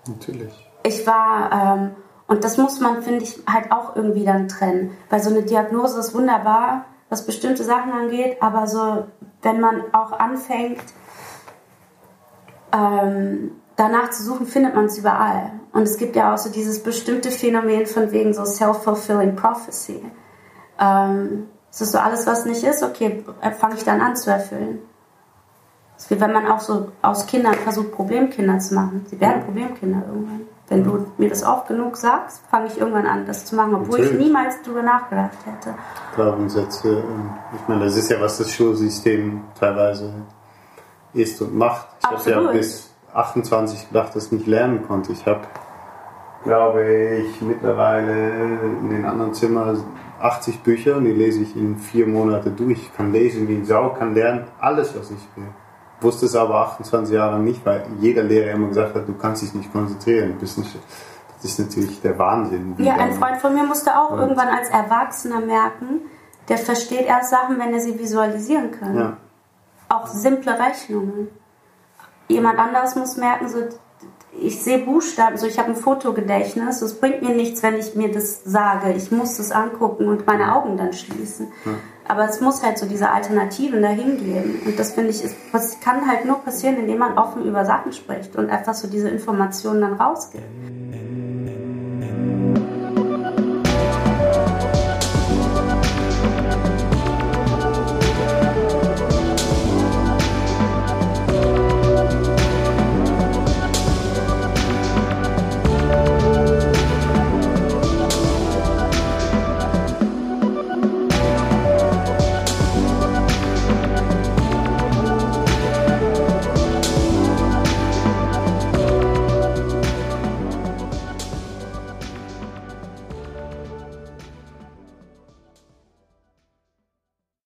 [0.08, 0.54] Natürlich.
[0.84, 1.92] Ich war, ähm,
[2.28, 4.98] und das muss man, finde ich, halt auch irgendwie dann trennen.
[5.10, 9.06] Weil so eine Diagnose ist wunderbar, was bestimmte Sachen angeht, aber so,
[9.42, 10.84] wenn man auch anfängt,
[12.74, 15.52] ähm, danach zu suchen, findet man es überall.
[15.74, 20.04] Und es gibt ja auch so dieses bestimmte Phänomen von wegen so self-fulfilling prophecy.
[20.80, 23.24] Ähm, es ist so alles, was nicht ist, okay,
[23.58, 24.80] fange ich dann an zu erfüllen.
[25.98, 29.06] Es ist wie wenn man auch so aus Kindern versucht, Problemkinder zu machen.
[29.10, 30.42] Sie werden Problemkinder irgendwann.
[30.68, 34.00] Wenn du mir das oft genug sagst, fange ich irgendwann an, das zu machen, obwohl
[34.00, 34.20] Natürlich.
[34.20, 35.76] ich niemals darüber nachgedacht hätte.
[36.16, 36.90] Glaubenssätze.
[36.90, 40.14] Ähm, ich meine, das ist ja, was das Schulsystem teilweise
[41.14, 41.88] ist und macht.
[42.00, 45.12] Ich habe ja bis 28 gedacht, dass ich nicht lernen konnte.
[45.12, 45.42] Ich habe,
[46.46, 49.84] glaube ich, mittlerweile in den anderen Zimmern
[50.24, 52.80] 80 Bücher und die lese ich in vier Monate durch.
[52.80, 55.48] Ich kann lesen wie ein Sau, kann lernen, alles, was ich will.
[56.00, 59.44] Wusste es aber 28 Jahre lang nicht, weil jeder Lehrer immer gesagt hat, du kannst
[59.44, 60.34] dich nicht konzentrieren.
[60.34, 60.76] Du bist nicht,
[61.42, 62.76] das ist natürlich der Wahnsinn.
[62.80, 66.02] Ja, ein Freund von mir musste auch irgendwann als Erwachsener merken,
[66.50, 68.96] der versteht erst Sachen, wenn er sie visualisieren kann.
[68.96, 69.18] Ja
[69.92, 71.28] auch simple Rechnungen.
[72.28, 73.60] Jemand anderes muss merken, so,
[74.40, 78.12] ich sehe Buchstaben, so ich habe ein Fotogedächtnis, es bringt mir nichts, wenn ich mir
[78.12, 78.94] das sage.
[78.94, 81.52] Ich muss es angucken und meine Augen dann schließen.
[81.64, 81.76] Hm.
[82.08, 84.62] Aber es muss halt so diese Alternativen dahin geben.
[84.66, 87.94] Und das finde ich, ist, das kann halt nur passieren, indem man offen über Sachen
[87.94, 90.44] spricht und einfach so diese Informationen dann rausgibt.